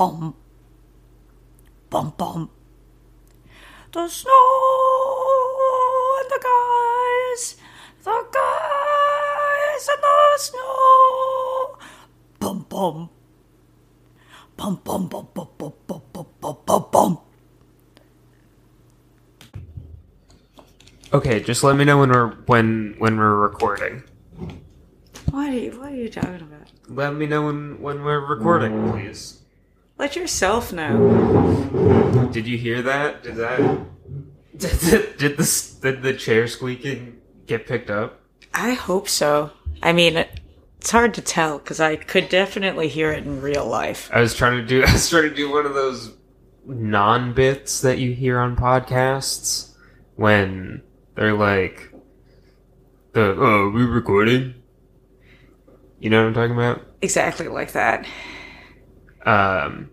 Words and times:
bum. 0.00 0.34
Bum 1.90 2.14
bum. 2.16 2.48
The 3.92 4.08
snow 4.08 4.32
and 6.20 6.30
the 6.32 6.40
guys, 6.40 7.56
the 8.02 8.24
guys 8.32 9.88
and 9.92 10.02
the 10.02 10.38
snow. 10.38 11.76
Bum 12.38 12.64
bum. 12.70 13.10
Bum 14.56 14.80
bum 14.82 15.06
bum 15.08 15.28
bum 15.34 15.48
bum 15.58 15.72
bum 15.86 16.02
bum 16.14 16.26
bum 16.40 16.56
bum 16.64 16.84
bum. 16.90 17.18
Okay, 21.12 21.40
just 21.40 21.62
let 21.62 21.76
me 21.76 21.84
know 21.84 21.98
when 21.98 22.08
we're 22.08 22.30
when 22.46 22.94
when 22.96 23.18
we're 23.18 23.36
recording. 23.36 24.04
What 25.30 25.50
are 25.50 25.52
you, 25.52 25.78
what 25.78 25.92
are 25.92 25.94
you 25.94 26.08
talking 26.08 26.40
about? 26.40 26.72
Let 26.88 27.14
me 27.14 27.26
know 27.26 27.44
when 27.44 27.82
when 27.82 28.02
we're 28.02 28.24
recording, 28.24 28.90
please. 28.92 29.39
Let 30.10 30.16
yourself 30.16 30.72
know. 30.72 32.28
Did 32.32 32.44
you 32.44 32.58
hear 32.58 32.82
that? 32.82 33.22
Did 33.22 33.36
that? 33.36 33.60
Did, 34.56 35.16
did 35.18 35.36
the 35.36 35.76
did 35.82 36.02
the 36.02 36.14
chair 36.14 36.48
squeaking 36.48 37.20
get 37.46 37.64
picked 37.64 37.90
up? 37.90 38.20
I 38.52 38.72
hope 38.72 39.08
so. 39.08 39.52
I 39.80 39.92
mean, 39.92 40.16
it's 40.16 40.90
hard 40.90 41.14
to 41.14 41.22
tell 41.22 41.58
because 41.58 41.78
I 41.78 41.94
could 41.94 42.28
definitely 42.28 42.88
hear 42.88 43.12
it 43.12 43.22
in 43.22 43.40
real 43.40 43.64
life. 43.64 44.10
I 44.12 44.20
was 44.20 44.34
trying 44.34 44.56
to 44.56 44.66
do 44.66 44.82
I 44.86 44.92
was 44.92 45.08
trying 45.08 45.28
to 45.28 45.34
do 45.34 45.48
one 45.48 45.64
of 45.64 45.74
those 45.74 46.12
non 46.66 47.32
bits 47.32 47.80
that 47.82 47.98
you 47.98 48.12
hear 48.12 48.40
on 48.40 48.56
podcasts 48.56 49.74
when 50.16 50.82
they're 51.14 51.34
like 51.34 51.94
the 53.12 53.36
oh 53.38 53.66
are 53.66 53.70
we 53.70 53.84
recording? 53.84 54.54
You 56.00 56.10
know 56.10 56.22
what 56.22 56.28
I'm 56.30 56.34
talking 56.34 56.56
about? 56.56 56.84
Exactly 57.00 57.46
like 57.46 57.74
that. 57.74 58.08
Um 59.24 59.90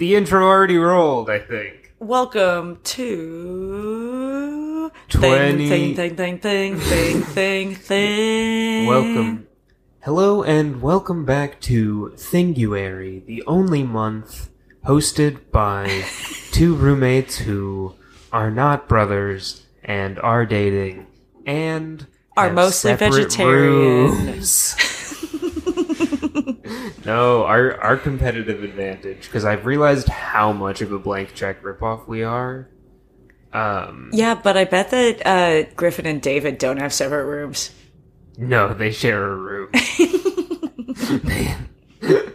the 0.00 0.16
intro 0.16 0.42
already 0.42 0.78
rolled, 0.78 1.28
I 1.28 1.38
think. 1.38 1.92
Welcome 1.98 2.78
to 2.84 4.90
Twenty- 5.10 5.68
thing 5.68 5.94
thing 5.94 6.16
thing 6.16 6.38
thing 6.38 6.78
thing 6.78 7.20
thing 7.36 7.74
thing. 7.74 8.86
Welcome. 8.86 9.46
Hello 10.02 10.42
and 10.42 10.80
welcome 10.80 11.26
back 11.26 11.60
to 11.62 12.14
Thinguary, 12.16 13.26
the 13.26 13.42
only 13.46 13.82
month 13.82 14.48
hosted 14.86 15.50
by 15.52 16.04
two 16.50 16.74
roommates 16.74 17.36
who 17.36 17.94
are 18.32 18.50
not 18.50 18.88
brothers 18.88 19.66
and 19.84 20.18
are 20.20 20.46
dating 20.46 21.06
and 21.44 22.06
Are 22.38 22.44
have 22.46 22.54
mostly 22.54 22.92
separate 22.92 23.12
vegetarian. 23.24 23.74
rooms. 23.74 24.76
no, 27.04 27.44
our 27.44 27.80
our 27.80 27.96
competitive 27.96 28.62
advantage 28.62 29.22
because 29.22 29.44
I've 29.44 29.66
realized 29.66 30.08
how 30.08 30.52
much 30.52 30.80
of 30.80 30.92
a 30.92 30.98
blank 30.98 31.34
check 31.34 31.62
ripoff 31.62 32.06
we 32.06 32.22
are. 32.22 32.68
Um, 33.52 34.10
Yeah, 34.12 34.34
but 34.34 34.56
I 34.56 34.64
bet 34.64 34.90
that 34.90 35.26
uh, 35.26 35.70
Griffin 35.74 36.06
and 36.06 36.22
David 36.22 36.58
don't 36.58 36.76
have 36.76 36.92
separate 36.92 37.24
rooms. 37.24 37.72
No, 38.38 38.72
they 38.72 38.92
share 38.92 39.24
a 39.32 39.36
room. 39.36 39.70
they, 41.24 41.56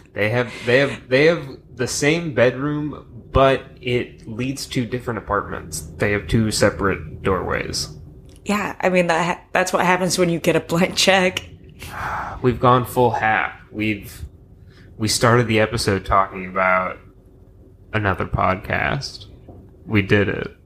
they 0.12 0.30
have 0.30 0.52
they 0.66 0.78
have 0.78 1.08
they 1.08 1.26
have 1.26 1.46
the 1.74 1.86
same 1.86 2.34
bedroom, 2.34 3.28
but 3.32 3.64
it 3.80 4.26
leads 4.28 4.66
to 4.66 4.84
different 4.84 5.18
apartments. 5.18 5.80
They 5.80 6.12
have 6.12 6.26
two 6.26 6.50
separate 6.50 7.22
doorways. 7.22 7.96
Yeah, 8.44 8.74
I 8.80 8.88
mean 8.88 9.06
that 9.06 9.24
ha- 9.38 9.44
that's 9.52 9.72
what 9.72 9.84
happens 9.84 10.18
when 10.18 10.28
you 10.28 10.40
get 10.40 10.56
a 10.56 10.60
blank 10.60 10.96
check. 10.96 11.44
We've 12.42 12.60
gone 12.60 12.84
full 12.84 13.10
hack. 13.10 13.62
We've 13.70 14.24
we 14.98 15.08
started 15.08 15.46
the 15.46 15.60
episode 15.60 16.04
talking 16.04 16.46
about 16.46 16.98
another 17.92 18.26
podcast. 18.26 19.26
We 19.86 20.02
did 20.02 20.28
it. 20.28 20.56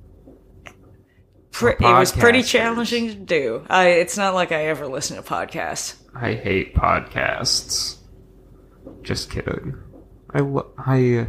Pr- 1.53 1.69
it 1.69 1.81
was 1.81 2.11
pretty 2.11 2.43
challenging 2.43 3.09
to 3.09 3.15
do. 3.15 3.65
I, 3.71 3.91
it's 3.91 4.17
not 4.17 4.35
like 4.35 4.51
I 4.51 4.67
ever 4.67 4.89
listen 4.89 5.17
to 5.17 5.23
podcasts. 5.23 5.95
I 6.13 6.35
hate 6.35 6.75
podcasts. 6.75 7.99
Just 9.03 9.31
kidding. 9.31 9.77
I 10.31 10.41
I 10.79 11.29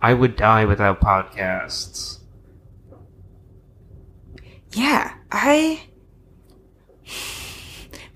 I 0.00 0.14
would 0.14 0.36
die 0.36 0.64
without 0.64 1.00
podcasts. 1.00 2.20
Yeah, 4.72 5.12
I. 5.32 5.87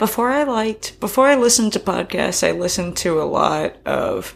Before 0.03 0.31
I 0.31 0.43
liked, 0.43 0.99
before 0.99 1.29
I 1.29 1.37
listened 1.37 1.75
to 1.75 1.79
podcasts, 1.79 2.45
I 2.45 2.51
listened 2.51 2.97
to 2.97 3.23
a 3.23 3.23
lot 3.23 3.77
of, 3.87 4.35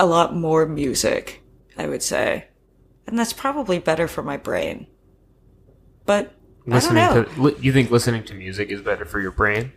a 0.00 0.06
lot 0.06 0.34
more 0.34 0.64
music, 0.64 1.42
I 1.76 1.86
would 1.86 2.02
say. 2.02 2.46
And 3.06 3.18
that's 3.18 3.34
probably 3.34 3.78
better 3.78 4.08
for 4.08 4.22
my 4.22 4.38
brain. 4.38 4.86
But, 6.06 6.32
Listening 6.64 7.02
I 7.02 7.12
don't 7.14 7.36
know. 7.36 7.50
to 7.50 7.60
you 7.62 7.74
think 7.74 7.90
listening 7.90 8.24
to 8.24 8.32
music 8.32 8.70
is 8.70 8.80
better 8.80 9.04
for 9.04 9.20
your 9.20 9.32
brain? 9.32 9.72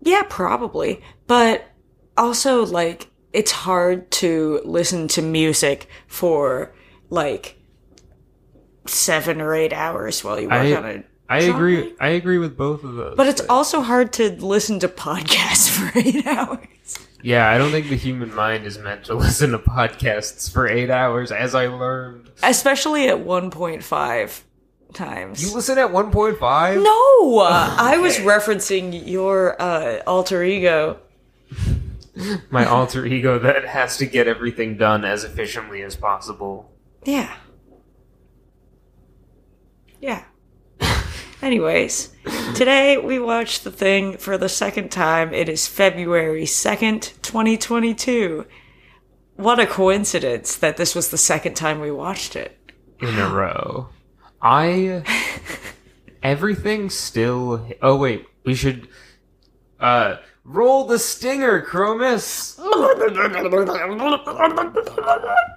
Yeah, 0.00 0.22
probably. 0.28 1.02
But 1.26 1.66
also, 2.16 2.64
like, 2.64 3.08
it's 3.32 3.50
hard 3.50 4.12
to 4.12 4.60
listen 4.64 5.08
to 5.08 5.22
music 5.22 5.88
for, 6.06 6.72
like, 7.10 7.56
seven 8.86 9.40
or 9.40 9.56
eight 9.56 9.72
hours 9.72 10.22
while 10.22 10.38
you 10.38 10.46
work 10.46 10.52
I- 10.54 10.76
on 10.76 10.84
it. 10.84 11.06
I 11.28 11.40
Genre? 11.40 11.56
agree. 11.56 11.94
I 12.00 12.08
agree 12.10 12.38
with 12.38 12.56
both 12.56 12.84
of 12.84 12.94
those. 12.94 13.16
But 13.16 13.26
it's 13.26 13.40
things. 13.40 13.50
also 13.50 13.80
hard 13.82 14.12
to 14.14 14.30
listen 14.44 14.78
to 14.80 14.88
podcasts 14.88 15.68
for 15.92 15.98
eight 15.98 16.26
hours. 16.26 16.58
yeah. 17.22 17.48
I 17.50 17.58
don't 17.58 17.70
think 17.70 17.88
the 17.88 17.96
human 17.96 18.34
mind 18.34 18.64
is 18.66 18.78
meant 18.78 19.04
to 19.06 19.14
listen 19.16 19.50
to 19.52 19.58
podcasts 19.58 20.52
for 20.52 20.66
eight 20.68 20.90
hours, 20.90 21.32
as 21.32 21.54
I 21.54 21.66
learned. 21.66 22.30
Especially 22.42 23.08
at 23.08 23.18
1.5 23.18 24.42
times. 24.92 25.42
You 25.42 25.54
listen 25.54 25.76
at 25.78 25.92
one 25.92 26.10
point 26.10 26.38
five. 26.38 26.80
no! 26.80 27.38
uh, 27.40 27.76
I 27.78 27.98
was 27.98 28.16
referencing 28.18 29.06
your 29.06 29.60
uh, 29.60 30.00
alter 30.06 30.42
ego. 30.42 30.98
My 32.50 32.64
alter 32.64 33.04
ego 33.04 33.38
that 33.40 33.66
has 33.66 33.98
to 33.98 34.06
get 34.06 34.26
everything 34.26 34.78
done 34.78 35.04
as 35.04 35.22
efficiently 35.24 35.82
as 35.82 35.96
possible. 35.96 36.70
Yeah. 37.04 37.34
Yeah. 40.00 40.24
Anyways, 41.42 42.14
today 42.54 42.96
we 42.96 43.18
watched 43.18 43.64
the 43.64 43.70
thing 43.70 44.16
for 44.16 44.38
the 44.38 44.48
second 44.48 44.90
time. 44.90 45.34
It 45.34 45.48
is 45.48 45.66
February 45.66 46.44
2nd, 46.44 47.12
2022. 47.22 48.46
What 49.36 49.60
a 49.60 49.66
coincidence 49.66 50.56
that 50.56 50.78
this 50.78 50.94
was 50.94 51.10
the 51.10 51.18
second 51.18 51.54
time 51.54 51.80
we 51.80 51.90
watched 51.90 52.36
it. 52.36 52.58
in 53.00 53.18
a 53.18 53.28
row. 53.28 53.88
I 54.40 55.02
everything 56.22 56.88
still. 56.88 57.68
Oh 57.82 57.96
wait, 57.96 58.26
we 58.44 58.54
should 58.54 58.88
uh 59.78 60.16
roll 60.44 60.86
the 60.86 60.98
stinger, 60.98 61.60
Chromis. 61.62 62.58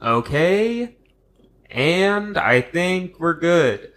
Okay, 0.00 0.96
and 1.70 2.36
I 2.38 2.60
think 2.60 3.18
we're 3.20 3.38
good. 3.38 3.92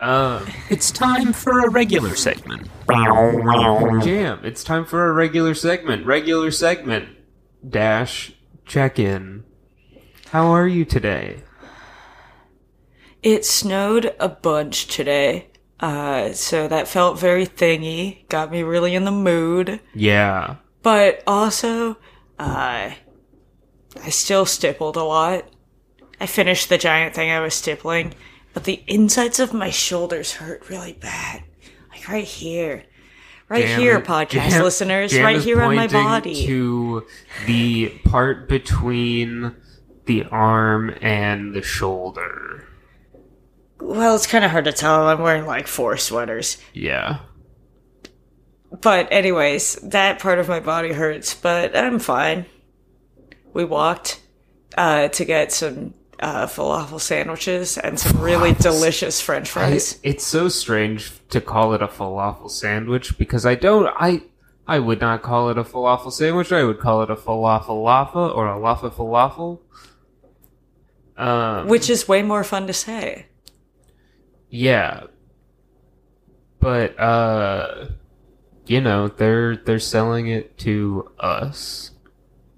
Um, 0.00 0.46
It's 0.70 0.90
time 0.90 1.32
for 1.32 1.60
a 1.60 1.70
regular 1.70 2.14
segment. 2.14 2.68
Jam, 2.88 4.40
it's 4.44 4.62
time 4.62 4.84
for 4.84 5.08
a 5.08 5.12
regular 5.12 5.54
segment. 5.54 6.06
Regular 6.06 6.50
segment 6.50 7.08
dash 7.68 8.32
check 8.64 8.98
in. 8.98 9.44
How 10.30 10.48
are 10.48 10.68
you 10.68 10.84
today? 10.84 11.42
It 13.22 13.44
snowed 13.44 14.14
a 14.20 14.28
bunch 14.28 14.86
today. 14.86 15.48
Uh, 15.80 16.32
so 16.32 16.68
that 16.68 16.88
felt 16.88 17.18
very 17.18 17.46
thingy. 17.46 18.28
Got 18.28 18.50
me 18.50 18.62
really 18.62 18.94
in 18.94 19.04
the 19.04 19.10
mood. 19.10 19.80
Yeah. 19.94 20.56
But 20.82 21.22
also, 21.26 21.96
uh, 22.38 22.92
I 24.02 24.10
still 24.10 24.46
stippled 24.46 24.96
a 24.96 25.02
lot. 25.02 25.50
I 26.20 26.26
finished 26.26 26.68
the 26.68 26.78
giant 26.78 27.14
thing 27.14 27.30
I 27.30 27.40
was 27.40 27.54
stippling, 27.54 28.14
but 28.54 28.64
the 28.64 28.82
insides 28.86 29.38
of 29.38 29.52
my 29.52 29.70
shoulders 29.70 30.32
hurt 30.34 30.68
really 30.68 30.94
bad. 30.94 31.42
Like 31.90 32.08
right 32.08 32.24
here. 32.24 32.84
Right 33.48 33.68
here, 33.68 34.00
podcast 34.00 34.60
listeners. 34.62 35.16
Right 35.16 35.40
here 35.40 35.62
on 35.62 35.76
my 35.76 35.86
body. 35.86 36.46
To 36.46 37.06
the 37.46 37.90
part 38.04 38.48
between 38.48 39.54
the 40.06 40.24
arm 40.24 40.94
and 41.00 41.54
the 41.54 41.62
shoulder. 41.62 42.66
well, 43.80 44.16
it's 44.16 44.26
kind 44.26 44.44
of 44.44 44.50
hard 44.50 44.64
to 44.64 44.72
tell. 44.72 45.06
I'm 45.06 45.20
wearing 45.20 45.46
like 45.46 45.68
four 45.68 45.96
sweaters. 45.96 46.58
Yeah. 46.72 47.20
But 48.80 49.08
anyways, 49.12 49.76
that 49.76 50.18
part 50.18 50.38
of 50.40 50.48
my 50.48 50.58
body 50.60 50.92
hurts, 50.92 51.34
but 51.34 51.76
I'm 51.76 51.98
fine. 52.00 52.46
We 53.52 53.64
walked 53.64 54.20
uh, 54.76 55.08
to 55.08 55.24
get 55.24 55.52
some 55.52 55.94
uh, 56.20 56.46
falafel 56.46 57.00
sandwiches 57.00 57.76
and 57.78 57.98
some 57.98 58.20
really 58.20 58.52
delicious 58.54 59.20
French 59.20 59.48
I- 59.48 59.50
fries. 59.70 59.98
it's 60.02 60.24
so 60.24 60.48
strange 60.48 61.12
to 61.30 61.40
call 61.40 61.74
it 61.74 61.82
a 61.82 61.86
falafel 61.88 62.50
sandwich 62.50 63.16
because 63.18 63.44
I 63.46 63.54
don't 63.54 63.86
I 63.96 64.22
I 64.66 64.78
would 64.80 65.00
not 65.00 65.22
call 65.22 65.48
it 65.50 65.58
a 65.58 65.64
falafel 65.64 66.10
sandwich. 66.12 66.50
I 66.52 66.64
would 66.64 66.80
call 66.80 67.02
it 67.02 67.10
a 67.10 67.16
falafel 67.16 67.82
lafa 67.84 68.34
or 68.36 68.48
a 68.48 68.58
lafa 68.58 68.90
falafel. 68.92 69.60
Um, 71.16 71.68
Which 71.68 71.88
is 71.88 72.06
way 72.08 72.22
more 72.22 72.44
fun 72.44 72.66
to 72.66 72.72
say. 72.72 73.26
yeah, 74.50 75.04
but 76.60 76.98
uh, 76.98 77.86
you 78.66 78.80
know 78.80 79.08
they're 79.08 79.56
they're 79.56 79.78
selling 79.78 80.26
it 80.28 80.58
to 80.58 81.10
us. 81.18 81.92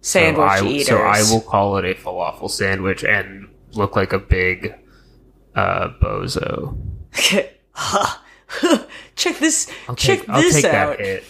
So 0.01 0.21
Sandwich 0.21 0.49
I, 0.49 0.67
eaters. 0.67 0.87
So 0.89 0.99
I 0.99 1.23
will 1.23 1.41
call 1.41 1.77
it 1.79 1.85
a 1.85 1.95
falafel 1.95 2.51
sandwich 2.51 3.05
and 3.05 3.49
look 3.73 3.97
like 3.97 4.13
a 4.13 4.19
big 4.19 4.75
uh, 5.55 5.89
bozo. 6.01 6.79
check 9.17 9.39
this. 9.39 9.71
I'll 9.89 9.97
check 9.97 10.21
take, 10.21 10.29
I'll 10.29 10.41
this 10.41 10.55
take 10.55 10.65
out. 10.67 10.99
that 10.99 11.05
hit. 11.05 11.25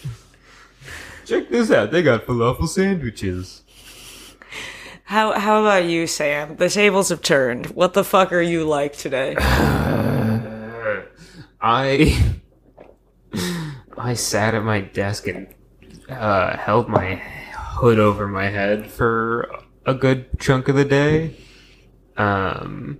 Check 1.25 1.49
this 1.49 1.71
out. 1.71 1.91
They 1.91 2.03
got 2.03 2.25
falafel 2.25 2.67
sandwiches. 2.67 3.63
How 5.03 5.31
how 5.39 5.61
about 5.61 5.85
you, 5.85 6.05
Sam? 6.05 6.57
The 6.57 6.69
tables 6.69 7.09
have 7.09 7.23
turned. 7.23 7.67
What 7.67 7.93
the 7.93 8.03
fuck 8.03 8.31
are 8.31 8.41
you 8.41 8.63
like 8.63 8.95
today? 8.95 9.35
I 11.61 12.35
I 13.97 14.13
sat 14.13 14.53
at 14.53 14.63
my 14.63 14.81
desk 14.81 15.27
and 15.27 15.47
uh, 16.09 16.55
held 16.57 16.89
my 16.89 17.21
hood 17.79 17.97
over 17.97 18.27
my 18.27 18.49
head 18.49 18.91
for 18.91 19.49
a 19.85 19.93
good 19.93 20.37
chunk 20.37 20.67
of 20.67 20.75
the 20.75 20.83
day. 20.83 21.33
Um, 22.17 22.99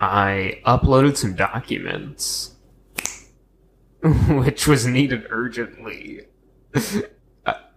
I 0.00 0.60
uploaded 0.64 1.18
some 1.18 1.34
documents, 1.34 2.54
which 4.02 4.66
was 4.66 4.86
needed 4.86 5.26
urgently. 5.28 6.22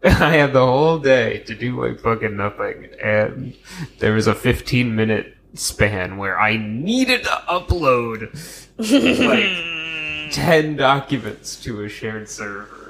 I 0.02 0.38
had 0.38 0.54
the 0.54 0.66
whole 0.66 0.98
day 0.98 1.40
to 1.40 1.54
do 1.54 1.86
like 1.86 2.00
fucking 2.00 2.38
nothing, 2.38 2.88
and 3.04 3.54
there 4.00 4.14
was 4.14 4.28
a 4.28 4.36
15 4.36 4.96
minute 4.96 5.36
span 5.56 6.16
where 6.16 6.40
I 6.40 6.56
needed 6.56 7.24
to 7.24 7.44
upload 7.50 8.32
like 8.78 10.32
10 10.32 10.78
documents 10.78 11.58
to 11.64 11.84
a 11.84 11.90
shared 11.90 12.30
server. 12.30 12.89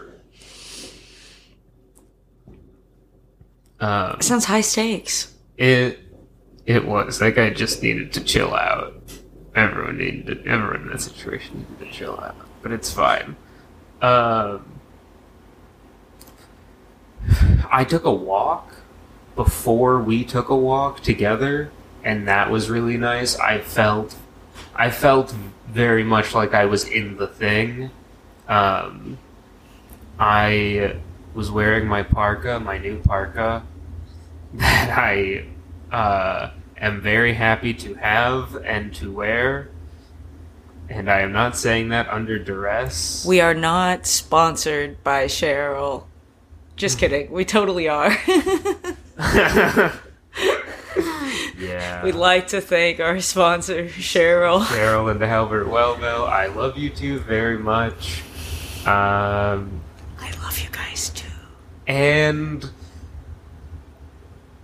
Um, 3.80 4.20
Sounds 4.22 4.46
high 4.46 4.62
stakes. 4.62 5.34
it 5.58 6.00
it 6.66 6.86
was 6.86 7.20
that 7.20 7.36
guy 7.36 7.50
just 7.50 7.82
needed 7.82 8.12
to 8.14 8.24
chill 8.24 8.54
out. 8.54 8.94
Everyone 9.56 9.98
needed 9.98 10.26
to, 10.28 10.50
everyone 10.50 10.82
in 10.84 10.88
that 10.90 11.02
situation 11.02 11.66
needed 11.80 11.92
to 11.92 11.98
chill 11.98 12.20
out, 12.20 12.36
but 12.62 12.72
it's 12.72 12.92
fine. 12.92 13.36
Um, 14.02 14.80
I 17.72 17.84
took 17.84 18.04
a 18.06 18.12
walk 18.14 18.74
before 19.36 20.00
we 20.02 20.24
took 20.24 20.50
a 20.50 20.56
walk 20.56 21.02
together, 21.02 21.72
and 22.04 22.28
that 22.28 22.50
was 22.52 22.70
really 22.70 22.98
nice. 22.98 23.38
I 23.38 23.60
felt 23.60 24.16
I 24.76 24.90
felt 24.92 25.34
very 25.68 26.04
much 26.04 26.34
like 26.34 26.54
I 26.54 26.66
was 26.66 26.88
in 26.88 27.18
the 27.18 27.28
thing. 27.28 27.92
Um, 28.48 29.18
I 30.20 30.98
was 31.34 31.52
wearing 31.52 31.88
my 31.88 32.04
parka, 32.04 32.60
my 32.60 32.78
new 32.78 33.00
parka, 33.00 33.64
that 34.54 34.90
I 34.98 35.46
uh, 35.92 36.52
am 36.78 37.02
very 37.02 37.34
happy 37.34 37.74
to 37.76 37.94
have 37.96 38.56
and 38.66 38.94
to 38.96 39.12
wear. 39.12 39.70
And 40.90 41.10
I 41.10 41.22
am 41.22 41.32
not 41.32 41.56
saying 41.56 41.90
that 41.90 42.08
under 42.10 42.40
duress. 42.40 43.24
We 43.26 43.42
are 43.42 43.54
not 43.54 44.08
sponsored 44.08 45.04
by 45.04 45.26
Cheryl. 45.26 46.06
Just 46.76 46.98
kidding. 46.98 47.32
We 47.32 47.46
totally 47.46 47.88
are. 47.90 48.10
yeah. 51.60 52.04
We'd 52.04 52.16
like 52.16 52.48
to 52.48 52.62
thank 52.62 53.00
our 53.00 53.20
sponsor, 53.20 53.86
Cheryl. 53.86 54.66
Carol 54.66 55.10
and 55.10 55.22
Halbert 55.22 55.68
Wellville, 55.68 56.26
I 56.26 56.48
love 56.48 56.78
you 56.78 56.90
two 56.90 57.20
very 57.20 57.58
much. 57.58 58.22
Um, 58.88 59.82
I 60.20 60.32
love 60.42 60.58
you 60.60 60.70
guys 60.72 61.10
too. 61.10 61.28
and 61.86 62.70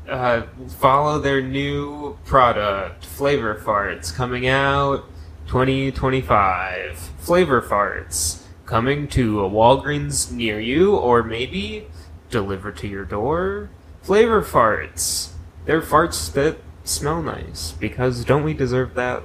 uh, 0.10 0.44
follow 0.80 1.20
their 1.20 1.42
new 1.42 2.18
product, 2.26 3.06
Flavor 3.06 3.56
Farts, 3.56 4.14
coming 4.14 4.48
out 4.48 5.06
2025. 5.48 6.98
Flavor 7.20 7.62
Farts 7.62 8.44
coming 8.66 9.08
to 9.10 9.44
a 9.44 9.50
Walgreens 9.50 10.32
near 10.32 10.60
you, 10.60 10.96
or 10.96 11.24
maybe 11.24 11.88
delivered 12.30 12.78
to 12.78 12.88
your 12.88 13.06
door. 13.06 13.70
Flavor 14.02 14.42
Farts. 14.42 15.32
They're 15.66 15.82
farts 15.82 16.32
that 16.34 16.58
smell 16.84 17.24
nice 17.24 17.72
because 17.72 18.24
don't 18.24 18.44
we 18.44 18.54
deserve 18.54 18.94
that? 18.94 19.24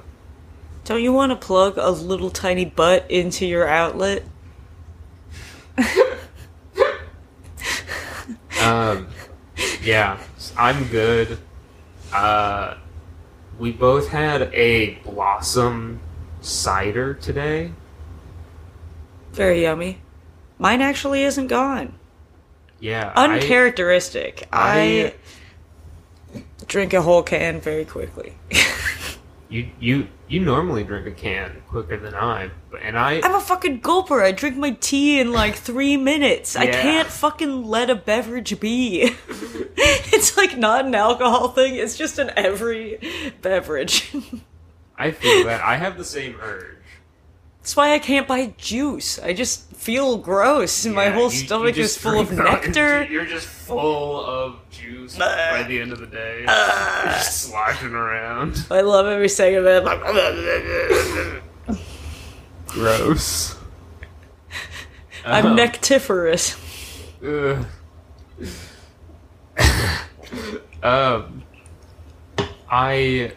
Don't 0.85 1.03
you 1.03 1.13
want 1.13 1.31
to 1.31 1.35
plug 1.35 1.77
a 1.77 1.91
little 1.91 2.31
tiny 2.31 2.65
butt 2.65 3.09
into 3.09 3.45
your 3.45 3.67
outlet? 3.67 4.23
Um, 8.61 9.07
yeah, 9.81 10.19
I'm 10.57 10.85
good. 10.87 11.37
Uh, 12.13 12.75
we 13.59 13.71
both 13.71 14.09
had 14.09 14.43
a 14.53 14.95
blossom 15.03 15.99
cider 16.41 17.13
today. 17.13 17.71
Very 19.33 19.61
yummy. 19.63 19.99
Mine 20.59 20.81
actually 20.81 21.23
isn't 21.23 21.47
gone. 21.47 21.93
Yeah, 22.79 23.11
I- 23.15 23.25
Uncharacteristic. 23.35 24.47
I, 24.51 25.13
drink 26.67 26.93
a 26.93 27.01
whole 27.01 27.23
can 27.23 27.59
very 27.61 27.85
quickly. 27.85 28.33
you 29.51 29.69
you 29.79 30.07
you 30.29 30.39
normally 30.39 30.83
drink 30.83 31.05
a 31.05 31.11
can 31.11 31.61
quicker 31.67 31.97
than 31.97 32.15
I, 32.15 32.49
and 32.81 32.97
I 32.97 33.19
I'm 33.21 33.35
a 33.35 33.41
fucking 33.41 33.81
gulper. 33.81 34.23
I 34.23 34.31
drink 34.31 34.55
my 34.55 34.71
tea 34.71 35.19
in 35.19 35.33
like 35.33 35.55
three 35.55 35.97
minutes. 35.97 36.55
I 36.55 36.67
can't 36.67 37.09
fucking 37.09 37.65
let 37.65 37.89
a 37.89 37.95
beverage 37.95 38.57
be. 38.61 39.13
it's 39.27 40.37
like 40.37 40.57
not 40.57 40.85
an 40.85 40.95
alcohol 40.95 41.49
thing. 41.49 41.75
It's 41.75 41.97
just 41.97 42.17
an 42.17 42.31
every 42.37 42.99
beverage. 43.41 44.15
I 44.97 45.11
feel 45.11 45.45
that 45.45 45.61
I 45.61 45.75
have 45.75 45.97
the 45.97 46.05
same 46.05 46.37
urge. 46.41 46.77
That's 47.61 47.75
why 47.75 47.93
I 47.93 47.99
can't 47.99 48.27
buy 48.27 48.53
juice. 48.57 49.19
I 49.19 49.33
just 49.33 49.71
feel 49.75 50.17
gross. 50.17 50.83
My 50.85 51.09
whole 51.09 51.31
you- 51.31 51.39
you 51.39 51.45
stomach 51.45 51.75
just 51.75 51.97
is 51.97 52.01
full 52.01 52.19
of 52.19 52.31
nectar. 52.31 53.03
You're 53.09 53.25
just 53.25 53.45
full 53.47 54.25
of 54.25 54.55
juice 54.71 55.15
by 55.17 55.63
the 55.67 55.79
end 55.79 55.91
of 55.91 55.99
the 55.99 56.07
day. 56.07 56.37
You're 56.39 56.47
just 56.47 57.43
sloshing 57.49 57.93
around. 57.93 58.65
I 58.71 58.81
love 58.81 59.05
every 59.05 59.29
second 59.29 59.65
of 59.67 59.85
it. 61.67 61.83
Gross. 62.67 63.55
I'm 65.23 65.45
Um, 65.47 65.55
nectiferous. 65.55 66.55
Ugh. 67.23 67.65
um, 70.81 71.43
I 72.71 73.33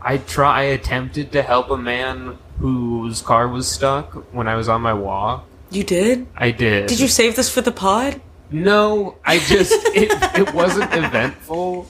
I 0.00 0.16
try. 0.18 0.60
I 0.60 0.62
attempted 0.64 1.30
to 1.32 1.42
help 1.42 1.70
a 1.70 1.76
man 1.76 2.38
whose 2.58 3.22
car 3.22 3.48
was 3.48 3.70
stuck 3.70 4.12
when 4.32 4.48
I 4.48 4.54
was 4.56 4.68
on 4.68 4.80
my 4.80 4.94
walk. 4.94 5.46
You 5.70 5.84
did? 5.84 6.26
I 6.36 6.50
did. 6.50 6.86
Did 6.86 7.00
you 7.00 7.08
save 7.08 7.36
this 7.36 7.52
for 7.52 7.60
the 7.60 7.72
pod? 7.72 8.20
No, 8.50 9.16
I 9.24 9.38
just 9.38 9.72
it, 9.94 10.10
it 10.38 10.54
wasn't 10.54 10.92
eventful. 10.94 11.88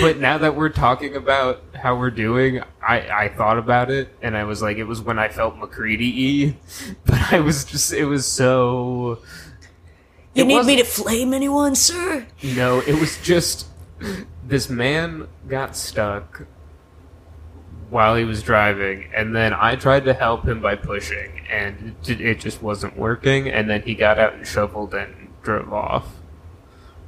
But 0.00 0.18
now 0.18 0.38
that 0.38 0.56
we're 0.56 0.70
talking 0.70 1.16
about 1.16 1.62
how 1.74 1.98
we're 1.98 2.10
doing, 2.10 2.62
I 2.82 3.00
I 3.10 3.28
thought 3.28 3.58
about 3.58 3.90
it 3.90 4.08
and 4.22 4.36
I 4.36 4.44
was 4.44 4.62
like, 4.62 4.78
it 4.78 4.84
was 4.84 5.02
when 5.02 5.18
I 5.18 5.28
felt 5.28 5.56
MacReady-y, 5.58 6.56
but 7.04 7.32
I 7.32 7.40
was 7.40 7.64
just 7.64 7.92
it 7.92 8.06
was 8.06 8.26
so. 8.26 9.18
You 10.32 10.44
need 10.44 10.64
me 10.64 10.76
to 10.76 10.84
flame 10.84 11.32
anyone, 11.32 11.76
sir? 11.76 12.26
No, 12.42 12.80
it 12.80 12.98
was 12.98 13.22
just 13.22 13.66
this 14.44 14.68
man 14.68 15.28
got 15.48 15.76
stuck 15.76 16.46
while 17.94 18.16
he 18.16 18.24
was 18.24 18.42
driving, 18.42 19.08
and 19.14 19.36
then 19.36 19.54
I 19.54 19.76
tried 19.76 20.04
to 20.06 20.14
help 20.14 20.48
him 20.48 20.60
by 20.60 20.74
pushing, 20.74 21.46
and 21.48 21.94
it, 22.08 22.20
it 22.20 22.40
just 22.40 22.60
wasn't 22.60 22.96
working. 22.98 23.48
And 23.48 23.70
then 23.70 23.82
he 23.82 23.94
got 23.94 24.18
out 24.18 24.34
and 24.34 24.44
shoveled 24.44 24.92
and 24.94 25.28
drove 25.44 25.72
off. 25.72 26.08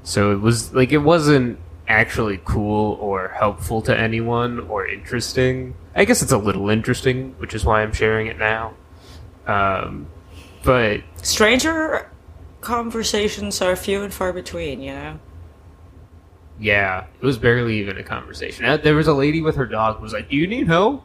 So 0.05 0.31
it 0.31 0.40
was 0.40 0.73
like 0.73 0.93
it 0.93 0.99
wasn't 0.99 1.59
actually 1.88 2.40
cool 2.45 2.99
or 3.00 3.31
helpful 3.31 3.83
to 3.83 3.99
anyone 3.99 4.61
or 4.61 4.87
interesting. 4.87 5.75
I 5.97 6.05
guess 6.05 6.23
it's 6.23 6.31
a 6.31 6.38
little 6.38 6.71
interesting, 6.71 7.35
which 7.38 7.52
is 7.52 7.64
why 7.64 7.83
I'm 7.83 7.93
sharing 7.93 8.28
it 8.28 8.38
now. 8.38 8.75
Um, 9.49 10.07
but 10.62 11.00
Stranger 11.21 12.09
conversations 12.61 13.61
are 13.61 13.75
few 13.75 14.05
and 14.05 14.14
far 14.14 14.33
between, 14.33 14.81
you 14.81 14.93
know? 14.93 15.19
Yeah, 16.59 17.05
it 17.21 17.25
was 17.25 17.37
barely 17.39 17.79
even 17.79 17.99
a 17.99 18.03
conversation. 18.03 18.65
Uh, 18.65 18.77
There 18.79 18.95
was 18.95 19.07
a 19.07 19.13
lady 19.15 19.43
with 19.43 19.57
her 19.57 19.67
dog 19.67 19.97
who 19.97 20.03
was 20.03 20.13
like, 20.13 20.31
"Do 20.31 20.37
you 20.37 20.47
need 20.47 20.67
help?" 20.69 21.05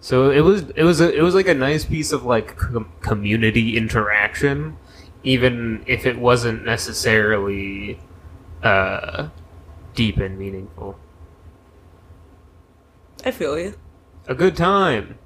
So 0.00 0.30
it 0.30 0.40
was 0.40 0.68
it 0.76 0.82
was 0.84 1.00
a, 1.00 1.10
it 1.14 1.22
was 1.22 1.34
like 1.34 1.48
a 1.48 1.54
nice 1.54 1.84
piece 1.86 2.12
of 2.12 2.24
like 2.24 2.56
com- 2.56 2.92
community 3.00 3.76
interaction, 3.76 4.76
even 5.22 5.82
if 5.86 6.04
it 6.04 6.18
wasn't 6.18 6.64
necessarily 6.66 7.98
uh, 8.62 9.28
deep 9.94 10.18
and 10.18 10.38
meaningful. 10.38 10.98
I 13.24 13.30
feel 13.30 13.58
you. 13.58 13.74
A 14.28 14.34
good 14.34 14.56
time. 14.56 15.18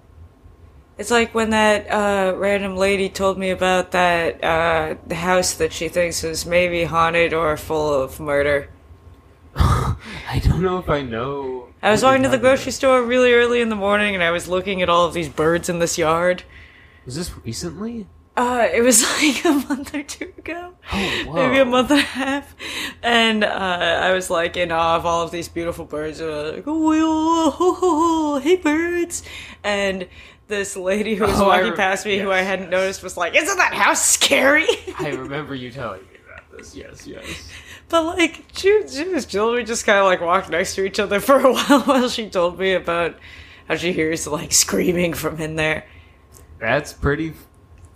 It's 0.98 1.12
like 1.12 1.32
when 1.32 1.50
that 1.50 1.88
uh, 1.88 2.36
random 2.36 2.76
lady 2.76 3.08
told 3.08 3.38
me 3.38 3.50
about 3.50 3.92
that 3.92 4.42
uh, 4.42 5.14
house 5.14 5.54
that 5.54 5.72
she 5.72 5.88
thinks 5.88 6.24
is 6.24 6.44
maybe 6.44 6.84
haunted 6.84 7.32
or 7.32 7.56
full 7.56 7.94
of 7.94 8.18
murder. 8.18 8.68
I 9.54 10.40
don't 10.42 10.60
know 10.60 10.78
if 10.78 10.88
I 10.88 11.02
know. 11.02 11.68
I 11.80 11.92
was 11.92 12.02
walking 12.02 12.24
to 12.24 12.28
the 12.28 12.38
grocery 12.38 12.72
store 12.72 13.00
really 13.02 13.32
early 13.32 13.60
in 13.60 13.68
the 13.68 13.76
morning 13.76 14.14
and 14.14 14.24
I 14.24 14.32
was 14.32 14.48
looking 14.48 14.82
at 14.82 14.88
all 14.88 15.06
of 15.06 15.14
these 15.14 15.28
birds 15.28 15.68
in 15.68 15.78
this 15.78 15.98
yard. 15.98 16.42
Was 17.06 17.14
this 17.14 17.30
recently? 17.44 18.08
Uh, 18.36 18.68
it 18.72 18.82
was 18.82 19.02
like 19.22 19.44
a 19.44 19.52
month 19.68 19.94
or 19.94 20.02
two 20.02 20.32
ago. 20.36 20.74
Oh. 20.92 21.32
Maybe 21.32 21.58
a 21.58 21.64
month 21.64 21.92
and 21.92 22.00
a 22.00 22.02
half. 22.02 22.56
And 23.02 23.44
uh, 23.44 24.00
I 24.02 24.12
was 24.12 24.30
like 24.30 24.56
in 24.56 24.72
awe 24.72 24.96
of 24.96 25.06
all 25.06 25.22
of 25.22 25.30
these 25.30 25.48
beautiful 25.48 25.84
birds. 25.84 26.20
Uh, 26.20 26.52
like, 26.56 26.64
oh, 26.66 26.92
oh, 26.92 27.78
oh, 27.82 28.38
hey, 28.38 28.56
birds. 28.56 29.22
And 29.62 30.08
this 30.48 30.76
lady 30.76 31.14
who 31.14 31.24
was 31.24 31.38
Oh, 31.38 31.46
walking 31.46 31.74
past 31.74 32.04
me 32.04 32.18
who 32.18 32.30
I 32.30 32.40
hadn't 32.40 32.70
noticed 32.70 33.02
was 33.02 33.16
like, 33.16 33.36
Isn't 33.36 33.56
that 33.58 33.74
house 33.74 34.04
scary? 34.04 34.66
I 34.98 35.10
remember 35.10 35.54
you 35.54 35.70
telling 35.70 36.00
me 36.02 36.18
about 36.26 36.50
this. 36.56 36.74
Yes, 36.74 37.06
yes. 37.06 37.48
but 37.88 38.04
like, 38.04 38.44
she, 38.52 38.82
she 38.88 39.04
was. 39.04 39.32
We 39.32 39.64
just 39.64 39.86
kind 39.86 39.98
of 39.98 40.06
like 40.06 40.20
walked 40.20 40.50
next 40.50 40.74
to 40.74 40.84
each 40.84 40.98
other 40.98 41.20
for 41.20 41.38
a 41.38 41.52
while 41.52 41.80
while 41.82 42.08
she 42.08 42.28
told 42.28 42.58
me 42.58 42.72
about 42.72 43.16
how 43.68 43.76
she 43.76 43.92
hears 43.92 44.26
like 44.26 44.52
screaming 44.52 45.14
from 45.14 45.38
in 45.40 45.56
there. 45.56 45.86
That's 46.58 46.92
pretty. 46.92 47.34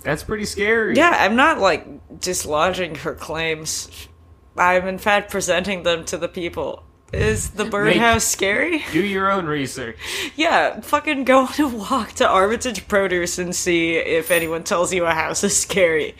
That's 0.02 0.22
pretty 0.24 0.44
scary. 0.44 0.96
Yeah, 0.96 1.16
I'm 1.16 1.36
not 1.36 1.58
like 1.58 1.86
dislodging 2.20 2.96
her 2.96 3.14
claims. 3.14 4.08
I'm 4.56 4.86
in 4.86 4.98
fact 4.98 5.30
presenting 5.30 5.82
them 5.84 6.04
to 6.06 6.18
the 6.18 6.28
people. 6.28 6.84
Is 7.12 7.50
the 7.50 7.66
birdhouse 7.66 8.24
scary? 8.24 8.82
Do 8.90 9.04
your 9.04 9.30
own 9.30 9.44
research. 9.46 9.98
Yeah, 10.34 10.80
fucking 10.80 11.24
go 11.24 11.40
on 11.40 11.60
a 11.60 11.68
walk 11.68 12.12
to 12.14 12.26
Armitage 12.26 12.88
Produce 12.88 13.38
and 13.38 13.54
see 13.54 13.96
if 13.96 14.30
anyone 14.30 14.64
tells 14.64 14.94
you 14.94 15.04
a 15.04 15.10
house 15.12 15.44
is 15.44 15.54
scary. 15.56 16.14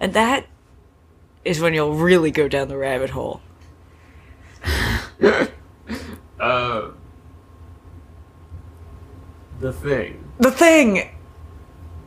And 0.00 0.12
that 0.14 0.46
is 1.44 1.60
when 1.60 1.74
you'll 1.74 1.94
really 1.94 2.32
go 2.32 2.48
down 2.48 2.66
the 2.68 2.76
rabbit 2.76 3.10
hole. 3.10 3.40
Uh, 6.38 6.90
the 9.58 9.72
thing. 9.72 10.22
The 10.38 10.50
thing! 10.50 11.08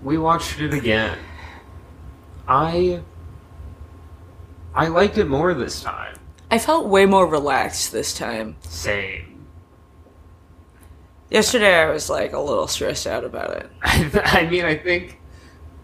We 0.03 0.19
watched 0.19 0.59
it 0.59 0.71
again. 0.71 1.17
I. 2.47 3.01
I 4.75 4.88
liked 4.88 5.17
it 5.17 5.25
more 5.25 5.55
this 5.55 5.81
time. 5.81 6.18
I 6.51 6.58
felt 6.58 6.88
way 6.88 7.06
more 7.06 7.27
relaxed 7.27 7.91
this 7.91 8.13
time. 8.13 8.56
Same. 8.62 9.46
Yesterday 11.29 11.75
I 11.75 11.91
was 11.91 12.10
like 12.10 12.34
a 12.34 12.39
little 12.39 12.68
stressed 12.68 13.06
out 13.06 13.24
about 13.24 13.51
it. 13.51 13.70
I 13.84 14.48
mean, 14.50 14.65
I 14.65 14.75
think. 14.75 15.20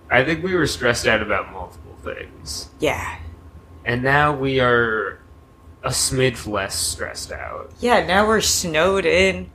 I 0.10 0.24
think 0.24 0.44
we 0.44 0.54
were 0.54 0.68
stressed 0.68 1.08
out 1.08 1.22
about 1.22 1.52
multiple 1.52 1.96
things. 2.04 2.70
Yeah. 2.80 3.20
And 3.84 4.04
now 4.04 4.36
we 4.36 4.60
are 4.60 5.20
a 5.84 5.90
smidge 5.90 6.48
less 6.48 6.76
stressed 6.76 7.32
out. 7.32 7.72
Yeah, 7.80 8.06
now 8.06 8.28
we're 8.28 8.42
snowed 8.42 9.06
in. 9.06 9.52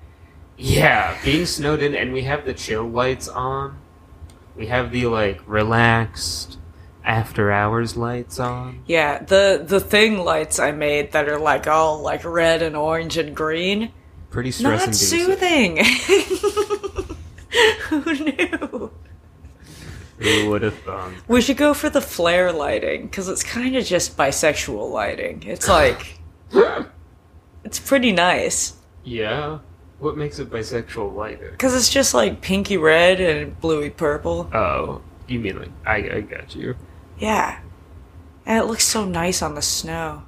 Yeah, 0.56 1.18
being 1.24 1.46
snowed 1.46 1.82
in, 1.82 1.94
and 1.94 2.12
we 2.12 2.22
have 2.22 2.44
the 2.44 2.54
chill 2.54 2.84
lights 2.84 3.26
on. 3.26 3.78
We 4.56 4.66
have 4.66 4.92
the 4.92 5.06
like 5.06 5.40
relaxed 5.46 6.58
after 7.04 7.50
hours 7.50 7.96
lights 7.96 8.38
on. 8.38 8.82
Yeah, 8.86 9.22
the 9.22 9.62
the 9.66 9.80
thing 9.80 10.18
lights 10.18 10.58
I 10.58 10.70
made 10.72 11.12
that 11.12 11.28
are 11.28 11.38
like 11.38 11.66
all 11.66 12.00
like 12.02 12.24
red 12.24 12.62
and 12.62 12.76
orange 12.76 13.16
and 13.16 13.34
green. 13.34 13.92
Pretty 14.30 14.50
stress 14.52 14.80
Not 14.80 14.88
inducing. 14.88 15.84
soothing. 15.84 17.06
Who 17.88 18.14
knew? 18.14 18.90
Who 20.18 20.50
would 20.50 20.62
have 20.62 20.78
thought? 20.80 21.12
We 21.26 21.40
should 21.40 21.56
go 21.56 21.74
for 21.74 21.90
the 21.90 22.00
flare 22.00 22.52
lighting 22.52 23.02
because 23.04 23.28
it's 23.28 23.42
kind 23.42 23.74
of 23.76 23.84
just 23.84 24.16
bisexual 24.16 24.90
lighting. 24.92 25.42
It's 25.46 25.66
like 25.68 26.18
it's 27.64 27.78
pretty 27.80 28.12
nice 28.12 28.74
Yeah. 29.04 29.58
What 29.98 30.16
makes 30.16 30.38
it 30.38 30.48
bisexual 30.50 31.14
lighter? 31.14 31.50
because 31.50 31.74
it's 31.74 31.90
just 31.90 32.14
like 32.14 32.40
pinky 32.40 32.76
red 32.76 33.20
and 33.20 33.58
bluey 33.60 33.90
purple. 33.90 34.48
Oh, 34.54 35.00
you 35.28 35.40
mean 35.40 35.58
like 35.58 35.70
I, 35.86 35.96
I 36.16 36.20
got 36.20 36.54
you. 36.54 36.74
Yeah, 37.20 37.60
and 38.46 38.58
it 38.58 38.64
looks 38.66 38.84
so 38.84 39.04
nice 39.04 39.42
on 39.42 39.54
the 39.54 39.62
snow. 39.62 40.22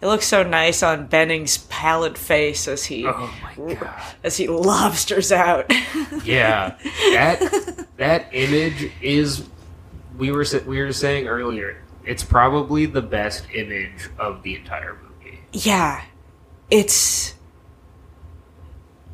It 0.00 0.06
looks 0.06 0.26
so 0.26 0.42
nice 0.44 0.82
on 0.82 1.06
Benning's 1.08 1.58
pallid 1.58 2.16
face 2.16 2.68
as 2.68 2.84
he 2.86 3.04
Oh 3.06 3.32
my 3.42 3.74
god. 3.74 4.00
as 4.24 4.36
he 4.36 4.48
lobsters 4.48 5.30
out. 5.32 5.70
Yeah, 6.24 6.76
that 7.12 7.86
that 7.96 8.26
image 8.32 8.90
is. 9.00 9.46
We 10.16 10.30
were 10.32 10.44
we 10.66 10.80
were 10.80 10.92
saying 10.92 11.28
earlier. 11.28 11.82
It's 12.04 12.24
probably 12.24 12.86
the 12.86 13.02
best 13.02 13.44
image 13.54 14.08
of 14.18 14.42
the 14.42 14.56
entire 14.56 14.94
movie. 15.02 15.38
yeah, 15.52 16.02
it's 16.70 17.34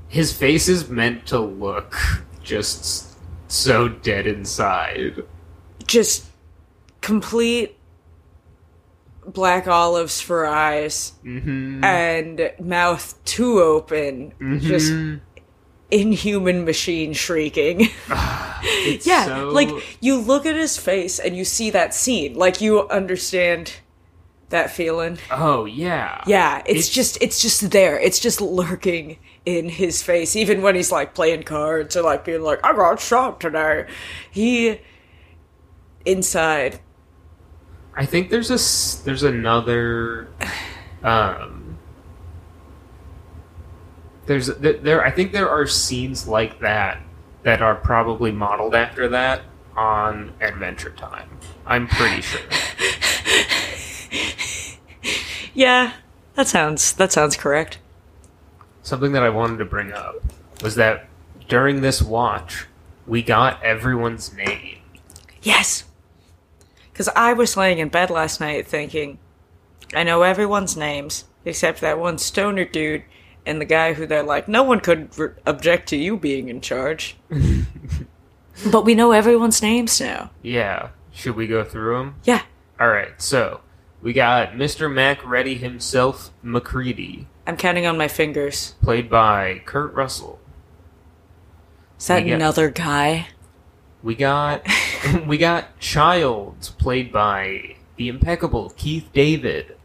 His 0.09 0.33
face 0.33 0.69
is 0.69 0.89
meant 0.89 1.27
to 1.27 1.39
look 1.41 1.97
just 2.43 3.17
so 3.51 3.89
dead 3.89 4.27
inside. 4.27 5.23
just 5.87 6.25
complete 7.05 7.77
black 9.27 9.67
olives 9.69 10.21
for 10.21 10.47
eyes 10.47 11.13
Mm-hmm. 11.25 11.85
and 11.85 12.51
mouth 12.61 13.15
too 13.25 13.61
open, 13.61 14.33
just 14.61 14.91
Mhm. 14.93 15.21
inhuman 15.91 16.65
machine 16.65 17.13
shrieking. 17.13 17.89
It's 18.67 19.07
yeah, 19.07 19.27
so- 19.27 19.49
like 19.51 19.69
you 20.01 20.17
look 20.17 20.47
at 20.47 20.57
his 20.57 20.79
face 20.79 21.19
and 21.19 21.37
you 21.37 21.45
see 21.45 21.69
that 21.71 21.93
scene, 21.95 22.33
like 22.35 22.63
you 22.63 22.89
understand 22.89 23.73
that 24.49 24.71
feeling. 24.71 25.19
Oh 25.31 25.67
yeah. 25.67 26.23
Yeah, 26.27 26.59
it's, 26.61 26.71
It's- 26.71 26.89
just 26.89 27.23
it's 27.23 27.41
just 27.43 27.71
there. 27.71 27.99
It's 28.01 28.19
just 28.19 28.41
lurking 28.41 29.19
in 29.45 29.69
his 29.69 30.03
face, 30.03 30.35
even 30.37 30.63
when 30.63 30.75
he's 30.75 30.91
like 30.91 31.13
playing 31.15 31.43
cards 31.43 31.95
or 31.97 32.03
like 32.03 32.25
being 32.25 32.41
like, 32.43 32.61
"I 32.65 32.73
got 32.73 33.01
shot 33.01 33.39
today." 33.41 33.85
He 34.31 34.81
inside 36.07 36.81
I 37.97 38.07
think 38.07 38.31
there's 38.31 38.51
a 38.51 39.05
there's 39.05 39.23
another 39.23 40.29
um 41.03 41.79
there's 44.27 44.47
there 44.47 45.05
I 45.05 45.11
think 45.11 45.33
there 45.33 45.49
are 45.49 45.67
scenes 45.67 46.27
like 46.27 46.61
that 46.61 47.01
that 47.43 47.63
are 47.63 47.75
probably 47.75 48.33
modeled 48.33 48.75
after 48.75 49.09
that 49.09 49.43
on 49.77 50.33
Adventure 50.41 50.91
Time. 50.91 51.29
I'm 51.67 51.87
pretty 51.87 52.23
sure. 52.23 52.41
Yeah, 55.55 55.93
that 56.35 56.49
sounds 56.49 56.93
that 56.95 57.13
sounds 57.13 57.37
correct. 57.37 57.79
Something 58.83 59.13
that 59.13 59.23
I 59.23 59.31
wanted 59.31 59.59
to 59.59 59.65
bring 59.65 59.93
up 59.93 60.17
was 60.63 60.75
that 60.75 61.07
during 61.49 61.81
this 61.81 62.03
watch, 62.03 62.67
we 63.07 63.23
got 63.23 63.63
everyone's 63.63 64.35
name. 64.35 64.79
Yes. 65.43 65.85
Cuz 66.95 67.09
I 67.17 67.33
was 67.33 67.57
laying 67.57 67.79
in 67.79 67.89
bed 67.89 68.11
last 68.11 68.41
night 68.41 68.67
thinking 68.67 69.19
I 69.95 70.03
know 70.05 70.23
everyone's 70.23 70.77
names 70.77 71.25
except 71.45 71.81
that 71.81 71.99
one 71.99 72.19
stoner 72.19 72.65
dude 72.65 73.03
and 73.47 73.61
the 73.61 73.65
guy 73.67 73.93
who 73.93 74.07
they're 74.07 74.23
like 74.23 74.49
no 74.49 74.63
one 74.63 74.81
could 74.81 75.11
r- 75.19 75.35
object 75.47 75.89
to 75.91 75.97
you 75.97 76.17
being 76.17 76.49
in 76.49 76.61
charge. 76.61 77.17
but 78.71 78.85
we 78.85 78.95
know 78.95 79.13
everyone's 79.13 79.61
names 79.63 80.01
now. 80.01 80.31
Yeah, 80.43 80.91
should 81.13 81.37
we 81.37 81.47
go 81.47 81.65
through 81.65 81.99
them? 81.99 82.15
Yeah. 82.25 82.43
All 82.81 82.89
right, 82.89 83.21
so 83.21 83.61
we 84.03 84.13
got 84.13 84.53
Mr. 84.53 84.93
Mac 84.93 85.25
Ready 85.25 85.55
himself, 85.57 86.31
MacReady, 86.45 87.27
I'm 87.47 87.57
counting 87.57 87.87
on 87.87 87.97
my 87.99 88.09
fingers. 88.09 88.75
played 88.83 89.09
by 89.11 89.63
Kurt 89.67 89.93
Russell. 89.95 90.39
Is 91.99 92.07
that 92.09 92.23
We 92.23 92.29
get- 92.31 92.35
another 92.35 92.71
guy? 92.71 93.29
We 94.05 94.15
got 94.15 94.67
we 95.27 95.39
got 95.39 95.81
Childs, 95.81 96.71
played 96.71 97.11
by 97.11 97.77
the 97.97 98.09
impeccable 98.09 98.71
Keith 98.77 99.09
David. 99.15 99.77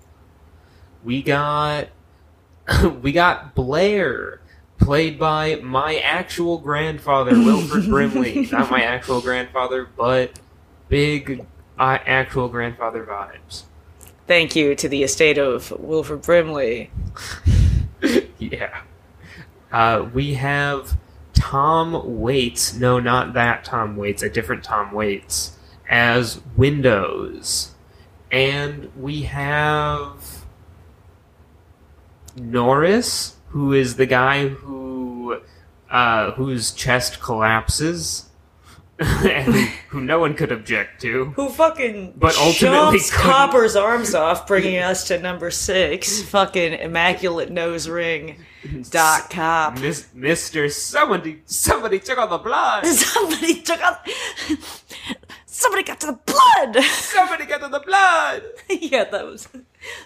We 1.04 1.24
got 1.24 1.88
we 3.02 3.14
got 3.14 3.56
Blair, 3.56 4.42
played 4.78 5.18
by 5.18 5.56
my 5.64 6.00
actual 6.00 6.58
grandfather, 6.58 7.32
Wilford 7.32 7.86
Brimley. 7.86 8.48
Not 8.52 8.70
my 8.70 8.82
actual 8.82 9.22
grandfather, 9.22 9.88
but 9.98 10.38
big 10.90 11.46
uh, 11.80 12.00
actual 12.06 12.50
grandfather 12.50 13.06
vibes. 13.06 13.64
Thank 14.28 14.54
you 14.54 14.76
to 14.76 14.90
the 14.90 15.02
estate 15.02 15.38
of 15.38 15.72
Wilford 15.72 16.24
Brimley. 16.24 16.92
yeah. 18.38 18.82
Uh, 19.72 20.10
we 20.14 20.34
have 20.34 20.98
Tom 21.40 22.20
Waits. 22.20 22.74
No, 22.76 23.00
not 23.00 23.34
that 23.34 23.64
Tom 23.64 23.96
Waits. 23.96 24.22
A 24.22 24.30
different 24.30 24.64
Tom 24.64 24.92
Waits 24.92 25.58
as 25.90 26.42
Windows. 26.56 27.72
and 28.32 28.92
we 28.96 29.24
have 29.24 30.46
Norris, 32.36 33.36
who 33.50 33.74
is 33.74 33.96
the 33.96 34.06
guy 34.06 34.48
who 34.50 35.42
uh, 35.90 36.32
whose 36.32 36.72
chest 36.72 37.20
collapses. 37.22 38.26
and 39.00 39.54
who, 39.90 40.02
no 40.02 40.20
one 40.20 40.34
could 40.36 40.52
object 40.52 41.00
to. 41.02 41.26
Who 41.38 41.48
fucking 41.48 42.16
But 42.18 42.38
ultimately 42.38 43.00
chops 43.00 43.12
Copper's 43.12 43.78
arms 43.78 44.14
off, 44.14 44.46
bringing 44.46 44.78
us 44.78 45.08
to 45.08 45.18
number 45.18 45.50
six. 45.52 46.22
Fucking 46.24 46.74
immaculate 46.74 47.50
nose 47.50 47.88
ring. 47.88 48.44
Dot 48.90 49.30
com. 49.30 49.80
Mis- 49.82 50.08
Mister, 50.14 50.70
somebody, 50.70 51.42
somebody 51.46 52.00
took 52.00 52.18
all 52.18 52.28
the 52.28 52.38
blood. 52.38 52.86
Somebody 52.88 53.62
took 53.62 53.80
out. 53.80 54.08
Somebody 55.46 55.84
got 55.84 56.00
to 56.02 56.08
the 56.08 56.20
blood. 56.26 56.84
Somebody 56.84 57.46
got 57.46 57.62
to 57.62 57.68
the 57.70 57.80
blood. 57.80 58.44
yeah, 58.70 59.06
that 59.06 59.26
was. 59.26 59.48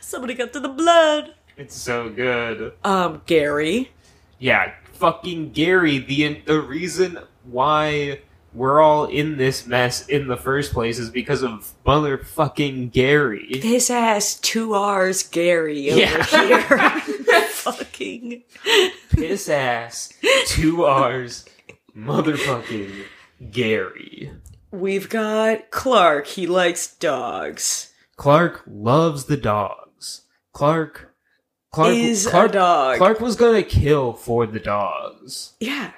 Somebody 0.01 0.33
got 0.35 0.53
to 0.53 0.59
the 0.59 0.69
blood. 0.69 1.33
It's 1.57 1.75
so 1.75 2.09
good. 2.09 2.73
Um, 2.83 3.21
Garry. 3.25 3.91
Yeah, 4.39 4.73
fucking 4.93 5.51
Garry. 5.51 5.99
The 5.99 6.41
the 6.45 6.59
reason 6.59 7.19
why 7.45 8.21
we're 8.53 8.81
all 8.81 9.05
in 9.05 9.37
this 9.37 9.65
mess 9.65 10.07
in 10.07 10.27
the 10.27 10.37
first 10.37 10.73
place 10.73 10.99
is 10.99 11.09
because 11.09 11.41
of 11.43 11.73
motherfucking 11.85 12.91
Garry. 12.91 13.59
His 13.61 13.89
ass, 13.89 14.35
two 14.39 14.73
R's, 14.73 15.23
Garry 15.23 15.89
over 15.91 15.99
Yeah. 15.99 16.99
here. 16.99 16.99
Fucking. 17.49 18.43
Piss 19.11 19.49
ass. 19.49 20.13
Two 20.47 20.83
R's. 20.83 21.45
Motherfucking 21.97 22.91
Garry. 23.51 24.31
We've 24.71 25.07
got 25.09 25.71
Clark. 25.71 26.27
He 26.27 26.47
likes 26.47 26.93
dogs. 26.95 27.91
Clark 28.17 28.63
loves 28.67 29.25
the 29.25 29.37
dogs. 29.37 30.21
Clark. 30.53 31.11
Clark 31.71 31.93
Is 31.95 32.27
a 32.27 32.29
Clark, 32.29 32.51
dog. 32.51 32.97
Clark 32.97 33.19
was 33.19 33.35
gonna 33.35 33.63
kill 33.63 34.13
for 34.13 34.45
the 34.45 34.59
dogs. 34.59 35.53
Yeah. 35.59 35.91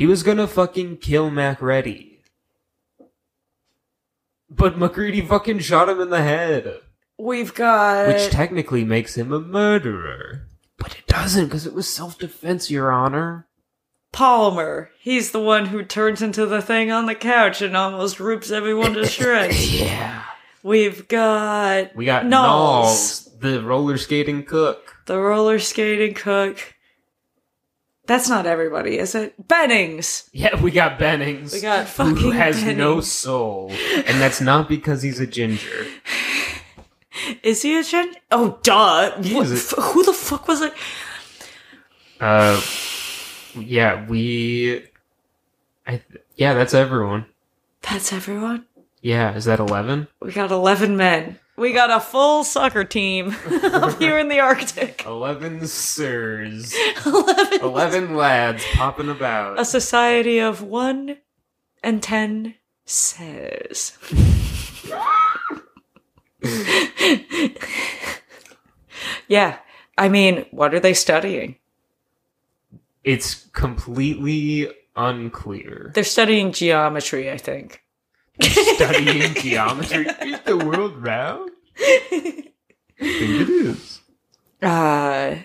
He 0.00 0.06
was 0.06 0.22
gonna 0.22 0.46
fucking 0.46 0.96
kill 0.96 1.28
Macready. 1.28 2.22
But 4.48 4.78
MacReady 4.78 5.20
fucking 5.20 5.58
shot 5.58 5.90
him 5.90 6.00
in 6.00 6.08
the 6.08 6.22
head. 6.22 6.80
We've 7.18 7.52
got. 7.52 8.08
Which 8.08 8.30
technically 8.30 8.82
makes 8.82 9.14
him 9.18 9.30
a 9.30 9.40
murderer. 9.40 10.46
But 10.78 10.94
it 10.96 11.06
doesn't, 11.06 11.44
because 11.44 11.66
it 11.66 11.74
was 11.74 11.86
self 11.86 12.18
defense, 12.18 12.70
Your 12.70 12.90
Honor. 12.90 13.46
Palmer. 14.10 14.88
He's 14.98 15.32
the 15.32 15.38
one 15.42 15.66
who 15.66 15.84
turns 15.84 16.22
into 16.22 16.46
the 16.46 16.62
thing 16.62 16.90
on 16.90 17.04
the 17.04 17.14
couch 17.14 17.60
and 17.60 17.76
almost 17.76 18.18
rips 18.18 18.50
everyone 18.50 18.94
to 18.94 19.06
shreds. 19.06 19.82
Yeah. 19.82 20.22
We've 20.62 21.06
got 21.08 21.94
We 21.94 22.06
got 22.06 22.24
Nauls. 22.24 23.26
Nauls, 23.26 23.38
the 23.38 23.62
roller 23.62 23.98
skating 23.98 24.44
cook. 24.44 24.96
the 25.04 25.18
roller 25.18 25.58
skating 25.58 26.14
cook. 26.14 26.74
That's 28.06 28.28
not 28.28 28.46
everybody, 28.46 28.98
is 28.98 29.14
it? 29.14 29.34
Bennings. 29.46 30.28
Yeah, 30.32 30.60
we 30.60 30.70
got 30.72 30.98
Bennings. 30.98 31.52
We 31.52 31.60
got 31.60 31.86
who 31.86 32.14
fucking 32.14 32.32
has 32.32 32.64
no 32.64 33.00
soul. 33.00 33.70
And 33.70 34.20
that's 34.20 34.40
not 34.40 34.68
because 34.68 35.02
he's 35.02 35.20
a 35.20 35.26
ginger. 35.26 35.86
Is 37.42 37.62
he 37.62 37.78
a 37.78 37.84
ginger? 37.84 38.18
Oh, 38.30 38.58
duh. 38.62 39.12
What- 39.16 39.46
is 39.46 39.52
it. 39.52 39.78
f- 39.78 39.84
who 39.92 40.02
the 40.04 40.12
fuck 40.12 40.48
was 40.48 40.62
it? 40.62 40.72
Uh, 42.20 42.60
yeah, 43.58 44.06
we. 44.08 44.84
I 45.86 46.02
yeah, 46.36 46.54
that's 46.54 46.74
everyone. 46.74 47.26
That's 47.82 48.12
everyone. 48.12 48.66
Yeah, 49.02 49.34
is 49.34 49.44
that 49.46 49.60
eleven? 49.60 50.08
We 50.20 50.32
got 50.32 50.50
11 50.50 50.96
men. 50.96 51.38
We 51.60 51.74
got 51.74 51.90
a 51.90 52.00
full 52.00 52.42
soccer 52.42 52.84
team 52.84 53.36
up 53.64 53.98
here 53.98 54.18
in 54.18 54.28
the 54.28 54.40
Arctic. 54.40 55.02
Eleven 55.06 55.66
sirs. 55.66 56.74
11. 57.04 57.60
Eleven 57.60 58.16
lads 58.16 58.64
popping 58.72 59.10
about. 59.10 59.60
A 59.60 59.66
society 59.66 60.38
of 60.38 60.62
one 60.62 61.18
and 61.82 62.02
ten 62.02 62.54
says. 62.86 63.98
yeah, 69.28 69.58
I 69.98 70.08
mean, 70.08 70.46
what 70.52 70.72
are 70.72 70.80
they 70.80 70.94
studying? 70.94 71.56
It's 73.04 73.34
completely 73.52 74.72
unclear. 74.96 75.92
They're 75.94 76.04
studying 76.04 76.52
geometry, 76.52 77.30
I 77.30 77.36
think. 77.36 77.82
Studying 78.42 79.34
geometry. 79.34 80.06
Is 80.22 80.40
the 80.40 80.56
world 80.56 80.96
round? 80.96 81.50
I 81.78 82.06
think 82.08 82.52
it 83.00 83.48
is. 83.48 84.00
Uh, 84.62 85.36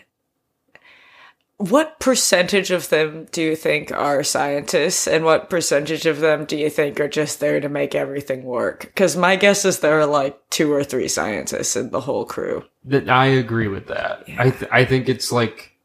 what 1.57 1.99
percentage 1.99 2.71
of 2.71 2.89
them 2.89 3.27
do 3.31 3.41
you 3.41 3.55
think 3.55 3.91
are 3.91 4.23
scientists, 4.23 5.07
and 5.07 5.23
what 5.23 5.49
percentage 5.49 6.05
of 6.05 6.19
them 6.19 6.45
do 6.45 6.57
you 6.57 6.69
think 6.69 6.99
are 6.99 7.07
just 7.07 7.39
there 7.39 7.61
to 7.61 7.69
make 7.69 7.95
everything 7.95 8.43
work? 8.43 8.81
Because 8.81 9.15
my 9.15 9.35
guess 9.37 9.63
is 9.63 9.79
there 9.79 9.99
are 9.99 10.05
like 10.05 10.37
two 10.49 10.73
or 10.73 10.83
three 10.83 11.07
scientists 11.07 11.75
in 11.77 11.91
the 11.91 12.01
whole 12.01 12.25
crew. 12.25 12.65
That 12.83 13.09
I 13.09 13.27
agree 13.27 13.69
with 13.69 13.87
that. 13.87 14.25
I 14.37 14.49
th- 14.49 14.71
I 14.71 14.83
think 14.83 15.07
it's 15.07 15.31
like 15.31 15.77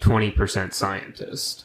twenty 0.00 0.30
percent 0.30 0.74
scientist. 0.74 1.64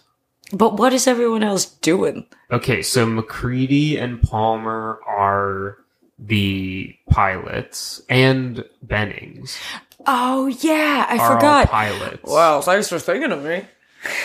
But 0.53 0.75
what 0.77 0.93
is 0.93 1.07
everyone 1.07 1.43
else 1.43 1.65
doing? 1.65 2.25
Okay, 2.51 2.81
so 2.81 3.05
MacReady 3.05 3.97
and 3.97 4.21
Palmer 4.21 4.99
are 5.07 5.77
the 6.19 6.95
pilots, 7.09 8.01
and 8.09 8.63
Bennings 8.83 9.57
Oh 10.05 10.47
yeah, 10.47 11.05
I 11.09 11.17
are 11.17 11.29
all 11.29 11.35
forgot. 11.35 11.67
pilots. 11.69 12.23
Wow, 12.29 12.61
thanks 12.61 12.89
for 12.89 12.99
thinking 12.99 13.31
of 13.31 13.43
me. 13.43 13.65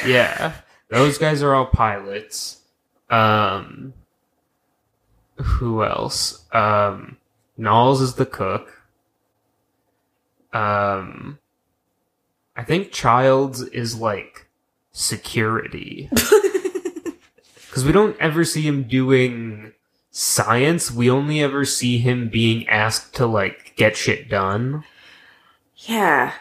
Yeah, 0.06 0.52
those 0.88 1.18
guys 1.18 1.42
are 1.42 1.54
all 1.54 1.66
pilots. 1.66 2.60
Um, 3.10 3.92
who 5.36 5.84
else? 5.84 6.44
Um, 6.52 7.18
Nauls 7.58 8.00
is 8.00 8.14
the 8.14 8.26
cook. 8.26 8.72
Um, 10.52 11.38
I 12.56 12.64
think 12.64 12.90
Childs 12.90 13.60
is 13.62 13.96
like 13.98 14.45
security. 14.96 16.08
Because 17.68 17.84
we 17.84 17.92
don't 17.92 18.18
ever 18.18 18.42
see 18.42 18.62
him 18.62 18.84
doing 18.84 19.72
science. 20.10 20.90
We 20.90 21.10
only 21.10 21.42
ever 21.42 21.66
see 21.66 21.98
him 21.98 22.30
being 22.30 22.66
asked 22.68 23.14
to 23.16 23.26
like 23.26 23.74
get 23.76 23.98
shit 23.98 24.30
done. 24.30 24.82
Yeah. 25.76 26.32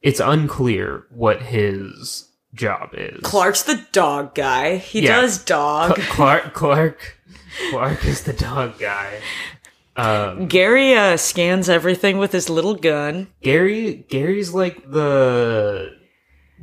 It's 0.00 0.18
unclear 0.18 1.04
what 1.10 1.42
his 1.42 2.28
job 2.54 2.90
is. 2.94 3.20
Clark's 3.22 3.64
the 3.64 3.84
dog 3.92 4.34
guy. 4.34 4.76
He 4.78 5.00
Yeah. 5.02 5.20
does 5.20 5.44
dog. 5.44 5.96
Cl- 5.96 6.08
Clark, 6.08 6.54
Clark, 6.54 7.18
Clark 7.70 8.04
is 8.06 8.22
the 8.22 8.32
dog 8.32 8.78
guy. 8.78 9.20
Um, 9.98 10.46
Garry 10.46 10.94
uh, 10.94 11.16
scans 11.16 11.68
everything 11.68 12.18
with 12.18 12.32
his 12.32 12.48
little 12.48 12.74
gun. 12.74 13.28
Garry, 13.42 14.06
Garry's 14.08 14.52
like 14.54 14.90
the 14.90 15.90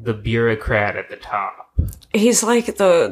the 0.02 0.13
bureaucrat 0.13 0.95
at 0.95 1.10
the 1.10 1.17
top. 1.17 1.69
He's 2.13 2.43
like 2.43 2.65
the 2.78 3.10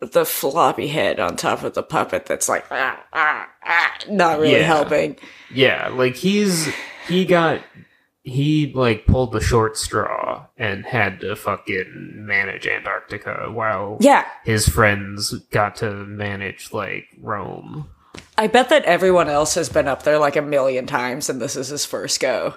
the 0.00 0.06
the 0.06 0.24
floppy 0.24 0.88
head 0.88 1.18
on 1.20 1.36
top 1.36 1.62
of 1.64 1.74
the 1.74 1.82
puppet 1.82 2.26
that's 2.26 2.48
like 2.48 2.64
ah, 2.70 3.00
ah, 3.12 3.48
ah, 3.64 3.98
not 4.08 4.38
really 4.38 4.60
Yeah. 4.60 4.62
helping. 4.62 5.16
Yeah, 5.52 5.88
like 5.88 6.14
he's 6.16 6.68
he 7.08 7.24
got 7.24 7.60
he 8.22 8.72
like 8.74 9.06
pulled 9.06 9.32
the 9.32 9.40
short 9.40 9.76
straw 9.76 10.46
and 10.56 10.86
had 10.86 11.18
to 11.20 11.34
fucking 11.34 12.12
manage 12.26 12.66
Antarctica 12.68 13.48
while 13.52 13.96
Yeah, 14.00 14.24
his 14.44 14.68
friends 14.68 15.34
got 15.50 15.74
to 15.76 15.90
manage 15.92 16.72
like 16.72 17.06
Rome. 17.20 17.88
I 18.38 18.46
bet 18.46 18.68
that 18.70 18.84
everyone 18.84 19.28
else 19.28 19.54
has 19.54 19.68
been 19.68 19.88
up 19.88 20.02
there 20.04 20.18
like 20.18 20.36
a 20.36 20.42
million 20.42 20.86
times, 20.86 21.28
and 21.28 21.40
this 21.40 21.54
is 21.56 21.68
his 21.68 21.84
first 21.84 22.18
go. 22.20 22.54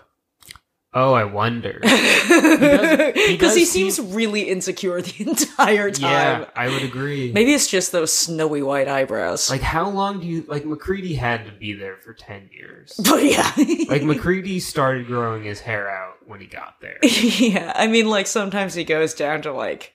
Oh, 0.97 1.11
I 1.13 1.25
wonder. 1.25 1.79
does- 1.83 3.13
he 3.15 3.21
Because 3.35 3.53
he, 3.55 3.61
does 3.63 3.71
seems 3.71 3.95
seem- 3.97 4.13
really 4.13 4.43
insecure 4.43 5.01
the 5.01 5.13
entire 5.29 5.91
time. 5.91 6.41
yeah, 6.41 6.49
I 6.55 6.69
would 6.69 6.83
agree. 6.83 7.33
Maybe 7.33 7.53
it's 7.53 7.67
just 7.67 7.91
those 7.91 8.13
snowy 8.13 8.61
white 8.63 8.87
eyebrows. 8.87 9.49
Like, 9.49 9.59
how 9.61 9.89
long 9.89 10.21
do 10.21 10.25
you 10.27 10.45
like? 10.47 10.63
MacReady 10.65 11.15
had 11.15 11.45
to 11.47 11.51
be 11.51 11.73
there 11.73 11.97
for 11.97 12.13
ten 12.13 12.49
years. 12.53 12.93
but 13.03 13.23
yeah. 13.25 13.51
Like 13.89 14.03
MacReady 14.03 14.61
started 14.61 15.07
growing 15.07 15.43
his 15.43 15.59
hair 15.59 15.89
out 15.89 16.13
when 16.25 16.39
he 16.39 16.47
got 16.47 16.75
there. 16.79 16.97
yeah, 17.03 17.73
I 17.75 17.87
mean, 17.87 18.07
like 18.09 18.27
sometimes 18.27 18.73
he 18.73 18.85
goes 18.85 19.13
down 19.13 19.41
to 19.41 19.51
like, 19.51 19.93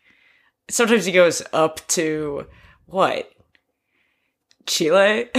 sometimes 0.68 1.06
he 1.06 1.12
goes 1.12 1.40
up 1.54 1.80
to 1.88 2.46
what? 2.84 3.30
Chile? 4.66 5.28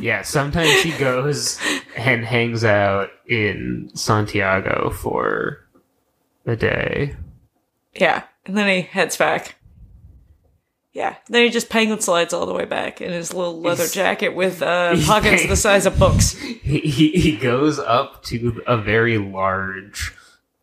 Yeah, 0.00 0.22
sometimes 0.22 0.82
he 0.82 0.90
goes 0.98 1.58
and 1.96 2.24
hangs 2.24 2.64
out 2.64 3.10
in 3.28 3.90
Santiago 3.94 4.90
for 4.90 5.64
a 6.46 6.56
day. 6.56 7.14
yeah, 7.94 8.24
and 8.46 8.56
then 8.56 8.68
he 8.68 8.82
heads 8.82 9.16
back. 9.16 9.54
Yeah. 10.92 11.16
Then 11.28 11.42
he 11.44 11.50
just 11.50 11.70
penguin 11.70 12.00
slides 12.00 12.32
all 12.32 12.46
the 12.46 12.54
way 12.54 12.66
back 12.66 13.00
in 13.00 13.10
his 13.12 13.32
little 13.34 13.60
leather 13.60 13.82
He's- 13.82 13.94
jacket 13.94 14.34
with 14.34 14.62
uh, 14.62 14.96
pockets 15.06 15.46
the 15.46 15.56
size 15.56 15.86
of 15.86 15.98
books. 15.98 16.32
he, 16.38 16.78
he 16.80 17.10
he 17.10 17.36
goes 17.36 17.78
up 17.78 18.22
to 18.24 18.62
a 18.66 18.76
very 18.76 19.18
large 19.18 20.12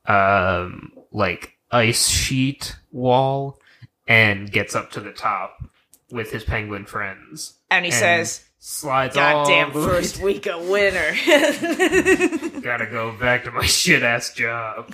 um 0.05 0.91
like 1.11 1.57
ice 1.71 2.07
sheet 2.07 2.75
wall 2.91 3.59
and 4.07 4.51
gets 4.51 4.73
up 4.75 4.91
to 4.91 4.99
the 5.01 5.11
top 5.11 5.63
with 6.11 6.31
his 6.31 6.43
penguin 6.43 6.85
friends 6.85 7.53
And 7.71 7.85
he 7.85 7.91
And 7.91 7.99
says, 7.99 8.45
slides 8.59 9.15
Goddamn 9.15 9.71
first 9.71 10.21
week 10.21 10.45
of 10.45 10.67
winter. 10.67 11.15
Gotta 12.61 12.85
go 12.85 13.15
back 13.17 13.45
to 13.45 13.51
my 13.51 13.65
shit 13.65 14.03
ass 14.03 14.33
job. 14.33 14.93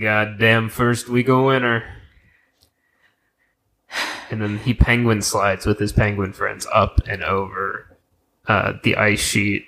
Goddamn 0.00 0.70
first 0.70 1.08
week 1.08 1.28
of 1.28 1.44
winter. 1.44 1.84
And 4.30 4.40
then 4.40 4.58
he 4.58 4.74
penguin 4.74 5.22
slides 5.22 5.66
with 5.66 5.78
his 5.78 5.92
penguin 5.92 6.32
friends 6.32 6.66
up 6.72 7.00
and 7.06 7.22
over 7.22 7.96
uh, 8.46 8.74
the 8.82 8.96
ice 8.96 9.20
sheet 9.20 9.64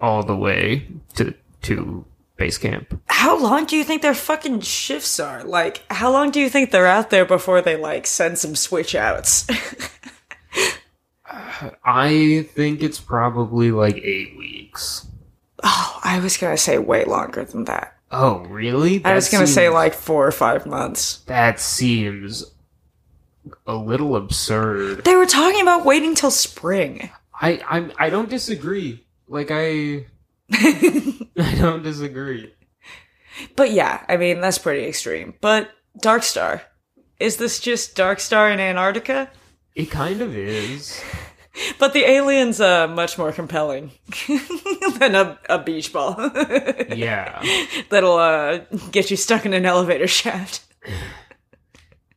all 0.00 0.22
the 0.22 0.36
way 0.36 0.86
to 1.14 1.34
to 1.62 2.04
base 2.36 2.58
camp. 2.58 3.00
how 3.08 3.36
long 3.36 3.64
do 3.64 3.76
you 3.76 3.82
think 3.82 4.00
their 4.02 4.14
fucking 4.14 4.60
shifts 4.60 5.18
are? 5.18 5.42
Like, 5.44 5.82
how 5.90 6.12
long 6.12 6.30
do 6.30 6.40
you 6.40 6.48
think 6.48 6.70
they're 6.70 6.86
out 6.86 7.10
there 7.10 7.24
before 7.24 7.60
they, 7.62 7.74
like, 7.76 8.06
send 8.06 8.38
some 8.38 8.54
switch 8.54 8.94
outs? 8.94 9.46
I 11.84 12.46
think 12.52 12.82
it's 12.82 13.00
probably 13.00 13.70
like 13.70 13.96
eight 13.98 14.36
weeks. 14.36 15.06
oh, 15.62 16.00
I 16.04 16.20
was 16.20 16.36
gonna 16.36 16.56
say 16.56 16.78
way 16.78 17.04
longer 17.04 17.44
than 17.44 17.64
that. 17.64 17.94
Oh, 18.10 18.38
really? 18.46 19.04
I 19.04 19.14
was 19.14 19.28
gonna 19.28 19.46
say, 19.46 19.68
like, 19.68 19.92
four 19.94 20.26
or 20.26 20.32
five 20.32 20.64
months. 20.66 21.18
that 21.26 21.60
seems 21.60 22.44
a 23.66 23.74
little 23.74 24.16
absurd. 24.16 25.04
They 25.04 25.16
were 25.16 25.26
talking 25.26 25.60
about 25.60 25.84
waiting 25.84 26.14
till 26.14 26.30
spring. 26.30 27.10
I 27.40 27.60
I'm 27.68 27.92
I 27.98 28.10
don't 28.10 28.28
disagree. 28.28 29.04
Like 29.28 29.48
I 29.50 30.06
I 30.52 31.54
don't 31.58 31.82
disagree. 31.82 32.52
But 33.56 33.70
yeah, 33.72 34.04
I 34.08 34.16
mean, 34.16 34.40
that's 34.40 34.58
pretty 34.58 34.86
extreme. 34.86 35.34
But 35.40 35.70
Dark 36.00 36.22
Star. 36.22 36.62
Is 37.20 37.36
this 37.36 37.58
just 37.60 37.94
Dark 37.96 38.20
Star 38.20 38.50
in 38.50 38.60
Antarctica? 38.60 39.30
It 39.74 39.90
kind 39.90 40.20
of 40.22 40.36
is. 40.36 41.00
But 41.78 41.92
the 41.92 42.04
alien's 42.04 42.60
uh, 42.60 42.86
much 42.88 43.18
more 43.18 43.32
compelling 43.32 43.90
than 44.98 45.14
a, 45.14 45.38
a 45.48 45.58
beach 45.58 45.92
ball 45.92 46.14
Yeah. 46.94 47.42
that'll 47.90 48.16
uh, 48.18 48.58
get 48.92 49.10
you 49.10 49.16
stuck 49.16 49.44
in 49.46 49.52
an 49.54 49.66
elevator 49.66 50.06
shaft. 50.06 50.62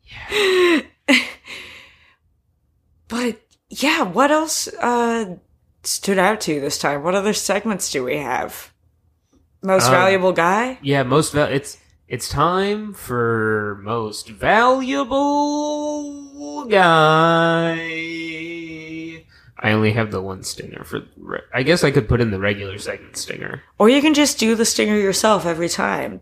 Yeah. 0.04 0.82
but 3.08 3.41
yeah, 3.69 4.04
what 4.04 4.32
else 4.32 4.67
uh, 4.80 5.38
stood 5.84 6.17
out 6.19 6.41
to 6.41 6.54
you 6.54 6.62
this 6.62 6.77
time? 6.77 7.04
What 7.04 7.15
other 7.15 7.34
segments 7.34 7.91
do 7.91 8.04
we 8.04 8.17
have? 8.17 8.71
Most 9.63 9.86
Um, 9.86 9.91
valuable 9.91 10.34
guy? 10.34 10.77
Yeah, 10.82 11.04
most 11.04 11.34
val- 11.34 11.47
it's 11.51 11.77
it's 12.08 12.27
time 12.27 12.93
for 12.93 13.80
most 13.84 14.27
valuable 14.30 15.06
guy. 16.65 17.77
I 19.62 19.71
only 19.71 19.91
have 19.93 20.12
the 20.12 20.21
one 20.21 20.43
stinger 20.43 20.84
for 20.84 21.02
re- 21.17 21.41
I 21.54 21.62
guess 21.63 21.84
I 21.84 21.91
could 21.91 22.10
put 22.10 22.19
in 22.21 22.32
the 22.32 22.39
regular 22.39 22.78
segment 22.80 23.15
stinger. 23.17 23.62
Or 23.78 23.89
you 23.89 24.02
can 24.02 24.13
just 24.13 24.39
do 24.39 24.56
the 24.56 24.65
stinger 24.65 24.95
yourself 24.97 25.45
every 25.45 25.69
time. 25.69 26.21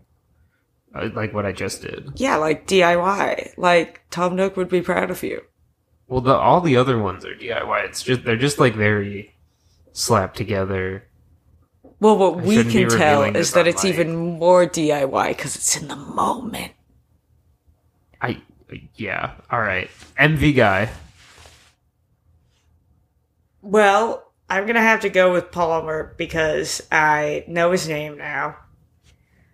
uh, 0.94 1.08
Like 1.14 1.32
what 1.32 1.46
I 1.46 1.52
just 1.52 1.80
did. 1.82 2.12
Yeah, 2.16 2.36
like 2.36 2.66
DIY. 2.66 3.54
Like 3.56 4.02
Tom 4.10 4.36
Nook 4.36 4.56
would 4.56 4.68
be 4.68 4.82
proud 4.82 5.10
of 5.10 5.22
you. 5.22 5.42
Well, 6.06 6.20
the 6.20 6.34
all 6.34 6.60
the 6.60 6.76
other 6.76 6.98
ones 6.98 7.24
are 7.24 7.34
DIY. 7.34 7.84
It's 7.86 8.02
just 8.02 8.24
they're 8.24 8.36
just 8.36 8.58
like 8.58 8.74
very 8.74 9.34
slapped 9.92 10.36
together. 10.36 11.04
Well, 12.00 12.18
what 12.18 12.38
I 12.38 12.46
we 12.46 12.64
can 12.64 12.88
tell 12.90 13.22
is 13.22 13.52
that 13.52 13.66
it's 13.66 13.84
even 13.84 14.16
more 14.16 14.66
DIY 14.66 15.28
because 15.28 15.56
it's 15.56 15.76
in 15.76 15.88
the 15.88 15.96
moment. 15.96 16.72
I 18.20 18.42
yeah. 18.96 19.32
All 19.50 19.60
right. 19.60 19.88
MV 20.18 20.56
guy. 20.56 20.90
Well, 23.62 24.32
I'm 24.48 24.66
gonna 24.66 24.80
have 24.80 25.00
to 25.00 25.10
go 25.10 25.32
with 25.32 25.50
Palmer 25.52 26.14
because 26.16 26.86
I 26.90 27.44
know 27.46 27.72
his 27.72 27.88
name 27.88 28.18
now. 28.18 28.56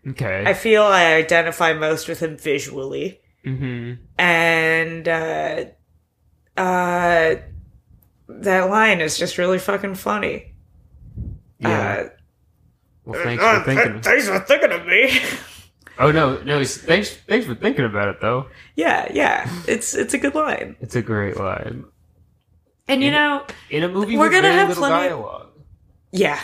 Okay. 0.09 0.45
I 0.47 0.55
feel 0.55 0.83
I 0.85 1.15
identify 1.15 1.73
most 1.73 2.09
with 2.09 2.21
him 2.21 2.37
visually, 2.37 3.21
mm-hmm. 3.45 3.95
and 4.19 5.09
uh, 5.09 5.65
uh, 6.57 7.35
that 8.29 8.71
line 8.71 9.01
is 9.01 9.19
just 9.19 9.37
really 9.39 9.59
fucking 9.59 9.97
funny. 9.97 10.55
Yeah. 11.59 12.09
well, 13.05 13.23
thanks 13.25 13.43
Uh, 13.43 13.59
for 13.59 13.65
thinking. 13.75 14.01
thanks 14.03 14.29
for 14.29 14.39
thinking 14.41 14.73
of 14.73 14.87
me. 14.87 15.21
Oh 15.99 16.13
no, 16.13 16.37
no. 16.43 16.63
Thanks, 16.63 17.17
thanks 17.27 17.47
for 17.47 17.55
thinking 17.55 17.87
about 17.87 18.09
it 18.09 18.21
though. 18.21 18.49
yeah, 18.77 19.11
yeah, 19.15 19.49
it's 19.67 19.95
it's 19.95 20.13
a 20.13 20.19
good 20.19 20.35
line, 20.35 20.77
It's 20.83 20.95
a 20.95 21.01
great 21.01 21.39
line 21.39 21.87
and 22.89 23.03
you 23.03 23.11
Yeah. 23.11 23.15
know. 23.39 23.47
in 23.71 23.83
a 23.83 23.89
movie 23.89 24.17
We're 24.17 24.31
gonna 24.31 24.53
have 24.53 24.75
plenty- 24.77 25.09
dialogue. 25.09 25.49
Yeah. 26.13 26.41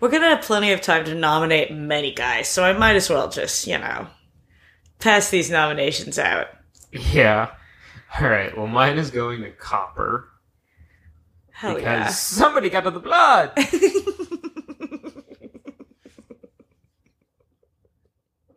We're 0.00 0.10
gonna 0.10 0.28
have 0.28 0.42
plenty 0.42 0.72
of 0.72 0.80
time 0.80 1.04
to 1.06 1.14
nominate 1.14 1.72
many 1.72 2.12
guys, 2.12 2.48
so 2.48 2.62
I 2.64 2.72
might 2.72 2.96
as 2.96 3.08
well 3.10 3.28
just, 3.28 3.66
you 3.66 3.78
know, 3.78 4.06
pass 5.00 5.30
these 5.30 5.50
nominations 5.50 6.18
out. 6.18 6.48
Yeah. 6.92 7.50
All 8.20 8.28
right. 8.28 8.56
Well, 8.56 8.66
mine 8.68 8.96
is 8.98 9.10
going 9.10 9.42
to 9.42 9.50
Copper 9.50 10.28
Hell 11.52 11.74
because 11.74 12.18
somebody 12.18 12.70
got 12.70 12.84
to 12.84 12.90
the 12.90 13.00
blood. 13.00 13.52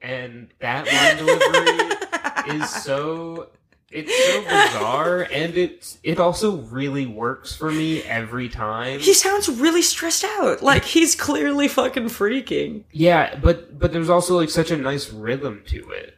and 0.01 0.49
that 0.59 0.87
line 0.87 1.17
delivery 1.17 2.57
is 2.57 2.69
so 2.69 3.49
it's 3.91 4.15
so 4.27 4.41
bizarre 4.43 5.27
and 5.31 5.55
it 5.57 5.97
it 6.03 6.19
also 6.19 6.57
really 6.57 7.05
works 7.05 7.55
for 7.55 7.71
me 7.71 8.01
every 8.03 8.49
time. 8.49 8.99
He 8.99 9.13
sounds 9.13 9.49
really 9.49 9.81
stressed 9.81 10.23
out. 10.23 10.61
Like 10.61 10.85
he's 10.85 11.15
clearly 11.15 11.67
fucking 11.67 12.05
freaking. 12.05 12.83
Yeah, 12.91 13.35
but 13.35 13.77
but 13.77 13.91
there's 13.91 14.09
also 14.09 14.37
like 14.37 14.49
such 14.49 14.71
a 14.71 14.77
nice 14.77 15.11
rhythm 15.11 15.63
to 15.67 15.89
it. 15.91 16.17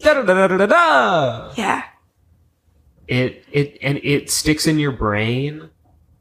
Da 0.00 0.14
da 0.14 0.22
da 0.22 0.46
da 0.48 0.56
da 0.56 0.66
da. 0.66 1.52
Yeah. 1.56 1.84
It 3.08 3.44
it 3.52 3.78
and 3.82 3.98
it 4.02 4.30
sticks 4.30 4.66
in 4.66 4.78
your 4.78 4.92
brain, 4.92 5.70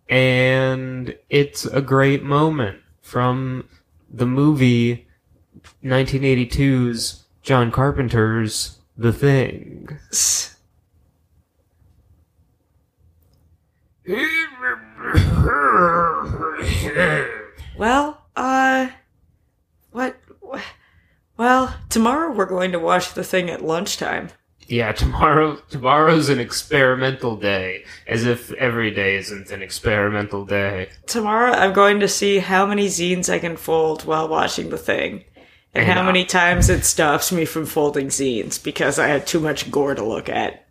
and 0.09 1.17
it's 1.29 1.65
a 1.65 1.81
great 1.81 2.23
moment 2.23 2.79
from 3.01 3.67
the 4.09 4.25
movie 4.25 5.07
1982's 5.83 7.23
John 7.41 7.71
Carpenter's 7.71 8.79
The 8.97 9.13
Thing. 9.13 9.97
Well, 17.77 18.25
uh 18.35 18.89
what 19.91 20.17
well, 21.37 21.75
tomorrow 21.89 22.31
we're 22.31 22.45
going 22.45 22.71
to 22.73 22.79
watch 22.79 23.13
the 23.13 23.23
thing 23.23 23.49
at 23.49 23.63
lunchtime. 23.63 24.29
Yeah, 24.67 24.91
tomorrow 24.91 25.55
tomorrow's 25.69 26.29
an 26.29 26.39
experimental 26.39 27.37
day, 27.37 27.85
as 28.07 28.25
if 28.25 28.51
every 28.53 28.91
day 28.91 29.15
isn't 29.15 29.51
an 29.51 29.61
experimental 29.61 30.45
day. 30.45 30.89
Tomorrow 31.05 31.51
I'm 31.51 31.73
going 31.73 31.99
to 32.01 32.07
see 32.07 32.39
how 32.39 32.65
many 32.65 32.87
zines 32.87 33.31
I 33.31 33.39
can 33.39 33.57
fold 33.57 34.05
while 34.05 34.27
watching 34.27 34.69
the 34.69 34.77
thing. 34.77 35.25
And, 35.73 35.85
And, 35.85 35.93
how 35.93 36.01
uh, 36.01 36.05
many 36.05 36.25
times 36.25 36.69
it 36.69 36.85
stops 36.85 37.31
me 37.31 37.45
from 37.45 37.65
folding 37.65 38.07
zines 38.07 38.63
because 38.63 38.99
I 38.99 39.07
had 39.07 39.25
too 39.25 39.39
much 39.39 39.71
gore 39.71 39.95
to 39.95 40.03
look 40.03 40.29
at. 40.29 40.62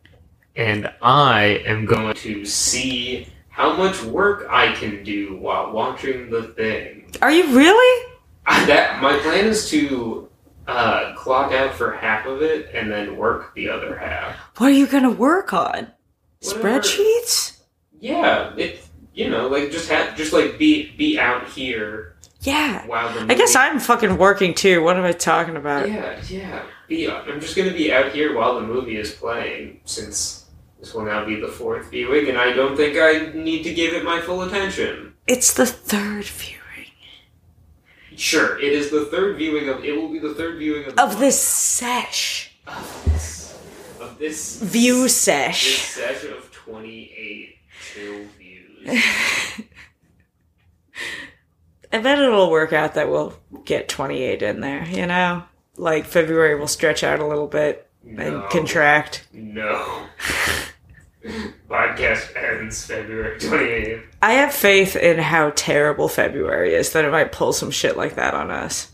And 0.57 0.93
I 1.01 1.63
am 1.67 1.87
going 1.87 2.15
to 2.17 2.45
see 2.45 3.27
how 3.49 3.75
much 3.77 4.03
work 4.03 4.47
I 4.51 4.73
can 4.75 5.03
do 5.05 5.37
while 5.39 5.73
watching 5.73 6.31
the 6.31 6.45
thing. 6.45 7.11
Are 7.23 7.31
you 7.33 7.57
really? 7.57 8.07
That 8.47 9.01
my 9.01 9.19
plan 9.19 9.47
is 9.47 9.71
to 9.71 10.29
uh, 10.67 11.15
clock 11.17 11.53
out 11.53 11.75
for 11.75 11.93
half 11.93 12.27
of 12.27 12.43
it 12.43 12.71
and 12.75 12.91
then 12.91 13.17
work 13.17 13.55
the 13.55 13.69
other 13.69 13.97
half. 13.97 14.37
What 14.59 14.69
are 14.69 14.75
you 14.75 14.87
gonna 14.87 15.11
work 15.11 15.53
on? 15.53 15.89
Whatever. 16.43 16.81
Spreadsheets? 16.81 17.59
Yeah, 18.01 18.55
it 18.57 18.85
you 19.15 19.29
know 19.31 19.47
like 19.49 19.71
just 19.71 19.89
have 19.91 20.17
just 20.17 20.33
like 20.33 20.59
be 20.59 20.91
be 20.97 21.19
out 21.19 21.47
here 21.49 22.17
Yeah. 22.41 22.85
while 22.87 23.13
the 23.15 23.33
I 23.33 23.37
guess 23.37 23.55
I'm 23.55 23.79
fucking 23.79 24.17
working 24.19 24.55
too. 24.55 24.83
What 24.83 24.97
am 24.97 25.05
I 25.05 25.13
talking 25.13 25.57
about? 25.57 25.89
yeah 25.89 26.21
yeah 26.29 26.63
be 26.89 27.09
I'm 27.11 27.41
just 27.41 27.57
gonna 27.57 27.71
be 27.73 27.93
out 27.93 28.11
here 28.13 28.35
while 28.37 28.55
the 28.57 28.67
movie 28.67 28.97
is 28.97 29.13
playing 29.13 29.81
since 29.85 30.42
this 30.83 30.93
will 30.95 31.05
now 31.05 31.25
be 31.25 31.41
the 31.41 31.47
fourth 31.47 31.91
viewing 31.91 32.29
and 32.29 32.37
I 32.37 32.53
don't 32.53 32.77
think 32.77 32.99
I 32.99 33.33
need 33.39 33.63
to 33.63 33.73
give 33.73 33.95
it 33.95 34.05
my 34.05 34.21
full 34.21 34.43
attention. 34.43 35.15
It's 35.29 35.55
the 35.55 35.65
third 35.65 36.25
viewing 36.25 36.59
Sure, 38.17 38.59
it 38.61 38.73
is 38.73 38.91
the 38.91 39.07
third 39.07 39.37
viewing 39.37 39.69
of 39.69 39.85
it 39.85 39.93
will 39.97 40.09
be 40.09 40.19
the 40.19 40.35
third 40.35 40.59
viewing 40.59 40.87
of 40.87 40.99
of 40.99 41.19
this 41.19 41.41
sesh. 41.41 42.57
of 42.67 43.03
this 43.05 43.59
of 44.01 44.19
this 44.19 44.61
view 44.61 45.05
this 45.05 45.17
sesh. 45.17 45.79
sesh 45.79 46.25
of 46.25 46.51
28 46.53 47.57
chill 47.81 48.25
views. 48.39 49.05
I 51.93 51.99
bet 51.99 52.19
it'll 52.19 52.51
work 52.51 52.73
out 52.73 52.95
that 52.95 53.11
we'll 53.11 53.35
get 53.65 53.89
28 53.89 54.43
in 54.43 54.61
there, 54.61 54.85
you 54.87 55.07
know? 55.07 55.45
Like 55.77 56.07
February 56.07 56.59
will 56.59 56.69
stretch 56.69 57.05
out 57.05 57.21
a 57.21 57.27
little 57.27 57.47
bit 57.47 57.89
and 58.05 58.43
contract. 58.51 59.27
No. 59.33 60.07
Podcast 61.69 62.37
ends 62.37 62.85
February 62.87 63.39
28th. 63.39 64.03
I 64.21 64.33
have 64.35 64.53
faith 64.53 64.97
in 64.97 65.19
how 65.19 65.51
terrible 65.55 66.09
February 66.09 66.75
is 66.75 66.93
that 66.93 67.05
it 67.05 67.11
might 67.13 67.33
pull 67.33 67.53
some 67.53 67.71
shit 67.71 67.97
like 67.97 68.17
that 68.17 68.35
on 68.35 68.51
us. 68.51 68.91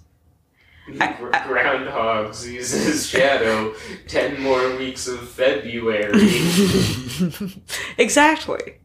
Gr- 0.87 1.31
Groundhog 1.47 2.35
sees 2.35 2.71
his 2.71 3.07
shadow 3.11 3.75
10 4.07 4.41
more 4.41 4.77
weeks 4.77 5.07
of 5.09 5.29
February. 5.29 6.13
Exactly. 7.99 8.79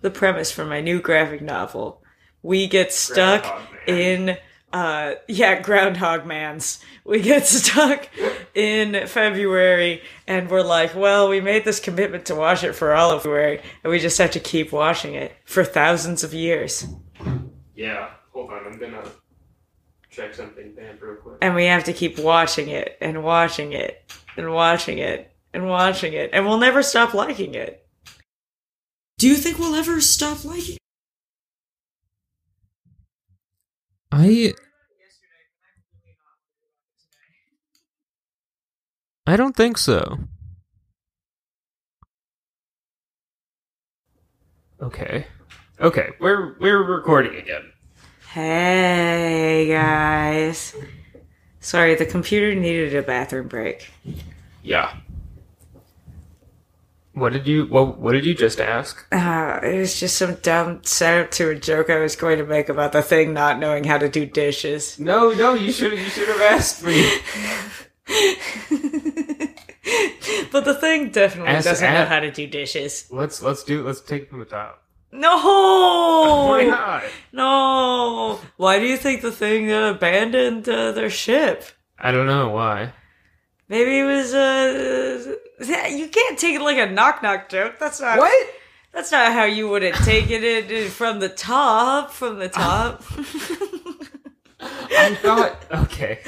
The 0.00 0.10
premise 0.10 0.50
for 0.50 0.64
my 0.64 0.80
new 0.80 1.00
graphic 1.00 1.40
novel. 1.42 2.02
We 2.42 2.66
get 2.66 2.92
stuck 2.92 3.46
in 3.86 4.36
uh 4.72 5.14
yeah, 5.28 5.60
Groundhog 5.60 6.26
Man's. 6.26 6.80
We 7.04 7.20
get 7.20 7.46
stuck 7.58 8.08
in 8.54 9.06
February 9.06 10.02
and 10.26 10.50
we're 10.50 10.62
like, 10.62 10.94
well, 10.94 11.28
we 11.28 11.40
made 11.40 11.64
this 11.64 11.80
commitment 11.80 12.26
to 12.26 12.34
watch 12.34 12.64
it 12.64 12.74
for 12.74 12.94
all 12.94 13.10
of 13.10 13.22
February 13.22 13.60
and 13.82 13.90
we 13.90 13.98
just 13.98 14.18
have 14.18 14.30
to 14.32 14.40
keep 14.40 14.72
watching 14.72 15.14
it 15.14 15.32
for 15.44 15.64
thousands 15.64 16.24
of 16.24 16.32
years. 16.32 16.86
yeah, 17.74 18.10
hold 18.32 18.50
on, 18.50 18.66
I'm 18.66 18.78
gonna 18.78 19.02
check 20.10 20.34
something 20.34 20.74
bad 20.74 21.00
real 21.00 21.16
quick. 21.16 21.38
And 21.40 21.54
we 21.54 21.66
have 21.66 21.84
to 21.84 21.92
keep 21.92 22.18
watching 22.18 22.68
it 22.68 22.96
and 23.00 23.22
watching 23.22 23.72
it 23.72 24.10
and 24.36 24.52
watching 24.52 24.98
it 24.98 25.34
and 25.52 25.68
watching 25.68 26.12
it 26.12 26.30
and 26.32 26.46
we'll 26.46 26.58
never 26.58 26.82
stop 26.82 27.14
liking 27.14 27.54
it. 27.54 27.86
Do 29.18 29.28
you 29.28 29.36
think 29.36 29.58
we'll 29.58 29.74
ever 29.74 30.00
stop 30.00 30.44
liking 30.44 30.78
I 34.12 34.52
I 39.26 39.36
don't 39.36 39.56
think 39.56 39.78
so. 39.78 40.18
Okay. 44.82 45.26
Okay, 45.80 46.10
we're 46.20 46.58
we're 46.60 46.82
recording 46.82 47.36
again. 47.36 47.72
Hey 48.32 49.66
guys. 49.68 50.74
Sorry, 51.60 51.94
the 51.94 52.04
computer 52.04 52.54
needed 52.54 52.94
a 52.94 53.02
bathroom 53.02 53.48
break. 53.48 53.90
Yeah. 54.62 54.94
What 57.22 57.34
did 57.34 57.46
you 57.46 57.66
what 57.66 58.00
what 58.00 58.14
did 58.14 58.26
you 58.26 58.34
just 58.34 58.58
ask? 58.58 59.06
Uh, 59.12 59.60
it 59.62 59.78
was 59.78 60.00
just 60.00 60.18
some 60.18 60.34
dumb 60.42 60.82
setup 60.82 61.30
to 61.38 61.50
a 61.50 61.54
joke 61.54 61.88
I 61.88 62.00
was 62.00 62.16
going 62.16 62.38
to 62.38 62.44
make 62.44 62.68
about 62.68 62.90
the 62.90 63.00
thing 63.00 63.32
not 63.32 63.60
knowing 63.60 63.84
how 63.84 63.96
to 63.96 64.08
do 64.08 64.26
dishes. 64.26 64.98
No, 64.98 65.30
no, 65.30 65.54
you 65.54 65.70
should 65.70 65.92
you 65.92 66.06
should 66.06 66.26
have 66.26 66.40
asked 66.40 66.82
me. 66.82 67.00
but 70.50 70.64
the 70.64 70.74
thing 70.74 71.10
definitely 71.10 71.52
Ask- 71.52 71.68
doesn't 71.68 71.94
know 71.94 72.06
how 72.06 72.18
to 72.18 72.32
do 72.32 72.48
dishes. 72.48 73.06
Let's 73.08 73.40
let's 73.40 73.62
do 73.62 73.86
let's 73.86 74.00
take 74.00 74.22
it 74.22 74.30
from 74.30 74.40
the 74.40 74.44
top. 74.44 74.82
No! 75.12 75.30
Why 76.48 76.64
not? 76.64 77.04
No! 77.32 78.40
Why 78.56 78.80
do 78.80 78.86
you 78.86 78.96
think 78.96 79.22
the 79.22 79.30
thing 79.30 79.70
uh, 79.70 79.90
abandoned 79.90 80.68
uh, 80.68 80.90
their 80.90 81.08
ship? 81.08 81.66
I 82.00 82.10
don't 82.10 82.26
know 82.26 82.48
why. 82.48 82.94
Maybe 83.68 84.00
it 84.00 84.04
was, 84.04 84.34
uh, 84.34 85.36
you 85.68 86.08
can't 86.08 86.38
take 86.38 86.54
it 86.56 86.62
like 86.62 86.78
a 86.78 86.86
knock 86.90 87.22
knock 87.22 87.48
joke. 87.48 87.76
That's 87.78 88.00
not. 88.00 88.18
What? 88.18 88.50
That's 88.92 89.10
not 89.10 89.32
how 89.32 89.44
you 89.44 89.68
would 89.70 89.82
have 89.82 90.04
taken 90.04 90.42
it 90.44 90.88
from 90.90 91.18
the 91.20 91.28
top. 91.30 92.10
From 92.10 92.38
the 92.38 92.48
top. 92.48 93.02
I 94.60 95.14
thought 95.20 95.64
okay. 95.72 96.20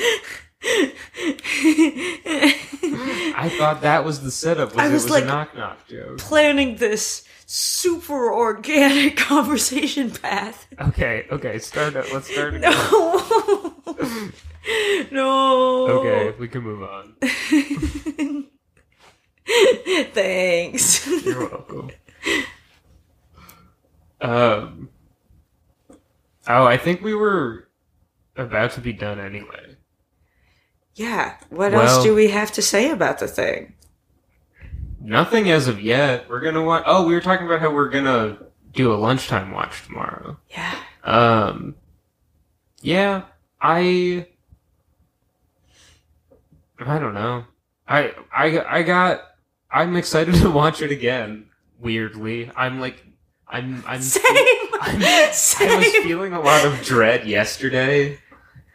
I 3.36 3.48
thought 3.58 3.82
that 3.82 4.04
was 4.04 4.22
the 4.22 4.30
setup. 4.30 4.70
Was 4.70 4.78
I 4.78 4.86
it 4.88 4.92
was 4.92 5.02
was 5.04 5.12
like- 5.12 5.26
knock 5.26 5.54
knock 5.56 5.86
joke. 5.88 6.18
Planning 6.18 6.76
this 6.76 7.24
super 7.46 8.32
organic 8.32 9.16
conversation 9.18 10.10
path. 10.10 10.66
Okay, 10.80 11.26
okay, 11.30 11.58
start 11.58 11.94
it. 11.96 12.12
Let's 12.12 12.30
start 12.32 12.54
again. 12.54 12.72
No. 12.72 13.74
no. 15.10 15.86
Okay, 15.88 16.34
we 16.38 16.48
can 16.48 16.62
move 16.62 16.82
on. 16.82 17.14
Thanks. 20.14 21.06
You're 21.24 21.48
welcome. 21.50 21.90
Um. 24.20 24.88
Oh, 26.46 26.63
I 26.74 26.76
think 26.76 27.02
we 27.02 27.14
were 27.14 27.68
about 28.36 28.72
to 28.72 28.80
be 28.80 28.92
done 28.92 29.20
anyway. 29.20 29.76
yeah. 30.96 31.36
What 31.50 31.70
Well- 31.72 31.82
else 31.82 32.02
do 32.02 32.14
we 32.14 32.28
have 32.30 32.50
to 32.52 32.62
say 32.62 32.90
about 32.90 33.18
the 33.20 33.28
thing? 33.28 33.74
Nothing 35.00 35.50
as 35.50 35.68
of 35.68 35.80
yet. 35.80 36.28
We're 36.28 36.40
gonna 36.40 36.62
watch. 36.64 36.82
Oh, 36.86 37.06
we 37.06 37.14
were 37.14 37.20
talking 37.20 37.46
about 37.46 37.60
how 37.60 37.70
we're 37.70 37.90
gonna 37.90 38.38
do 38.72 38.92
a 38.92 38.96
lunchtime 38.96 39.52
watch 39.52 39.84
tomorrow. 39.86 40.38
Yeah. 40.50 40.74
Um. 41.04 41.76
Yeah, 42.80 43.22
I. 43.60 44.26
I 46.80 46.98
don't 46.98 47.14
know. 47.14 47.44
I 47.86 48.14
I 48.34 48.78
I 48.78 48.82
got. 48.82 49.20
I'm 49.70 49.94
excited 49.96 50.34
to 50.42 50.50
watch 50.50 50.82
it 50.82 50.90
again. 50.90 51.46
Weirdly, 51.78 52.50
I'm 52.56 52.80
like, 52.80 53.04
I'm 53.46 53.84
I'm. 53.86 54.00
Same. 54.00 54.24
I 54.80 55.76
was 55.76 56.04
feeling 56.04 56.32
a 56.32 56.40
lot 56.40 56.64
of 56.64 56.82
dread 56.82 57.26
yesterday, 57.26 58.18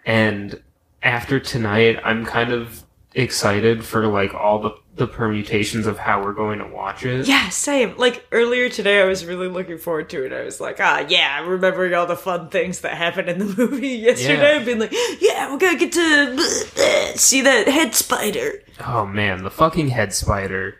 and 0.06 0.62
after 1.04 1.40
tonight, 1.40 2.00
I'm 2.04 2.26
kind 2.26 2.52
of 2.52 2.84
excited 3.16 3.84
for 3.84 4.08
like 4.08 4.34
all 4.34 4.60
the 4.60 4.72
the 4.96 5.08
permutations 5.08 5.88
of 5.88 5.98
how 5.98 6.22
we're 6.22 6.34
going 6.34 6.60
to 6.60 6.68
watch 6.68 7.06
it. 7.06 7.26
Yeah, 7.26 7.48
same. 7.50 7.96
Like 7.98 8.26
earlier 8.34 8.68
today, 8.68 9.02
I 9.02 9.06
was 9.06 9.26
really 9.26 9.48
looking 9.48 9.78
forward 9.78 10.10
to 10.10 10.26
it. 10.26 10.34
I 10.34 10.44
was 10.44 10.60
like, 10.60 10.76
ah, 10.82 11.06
yeah, 11.08 11.40
remembering 11.48 11.94
all 11.94 12.06
the 12.06 12.18
fun 12.18 12.50
things 12.50 12.82
that 12.82 12.96
happened 12.98 13.30
in 13.30 13.40
the 13.40 13.46
movie 13.58 13.88
yesterday, 13.90 14.58
Yeah. 14.58 14.64
being 14.66 14.80
like, 14.80 14.94
yeah, 15.22 15.50
we're 15.52 15.58
gonna 15.58 15.78
get 15.80 15.94
to 15.94 16.38
see 17.18 17.40
that 17.42 17.68
head 17.70 17.96
spider. 17.96 18.62
Oh 18.86 19.06
man, 19.06 19.44
the 19.44 19.50
fucking 19.52 19.88
head 19.90 20.14
spider. 20.14 20.76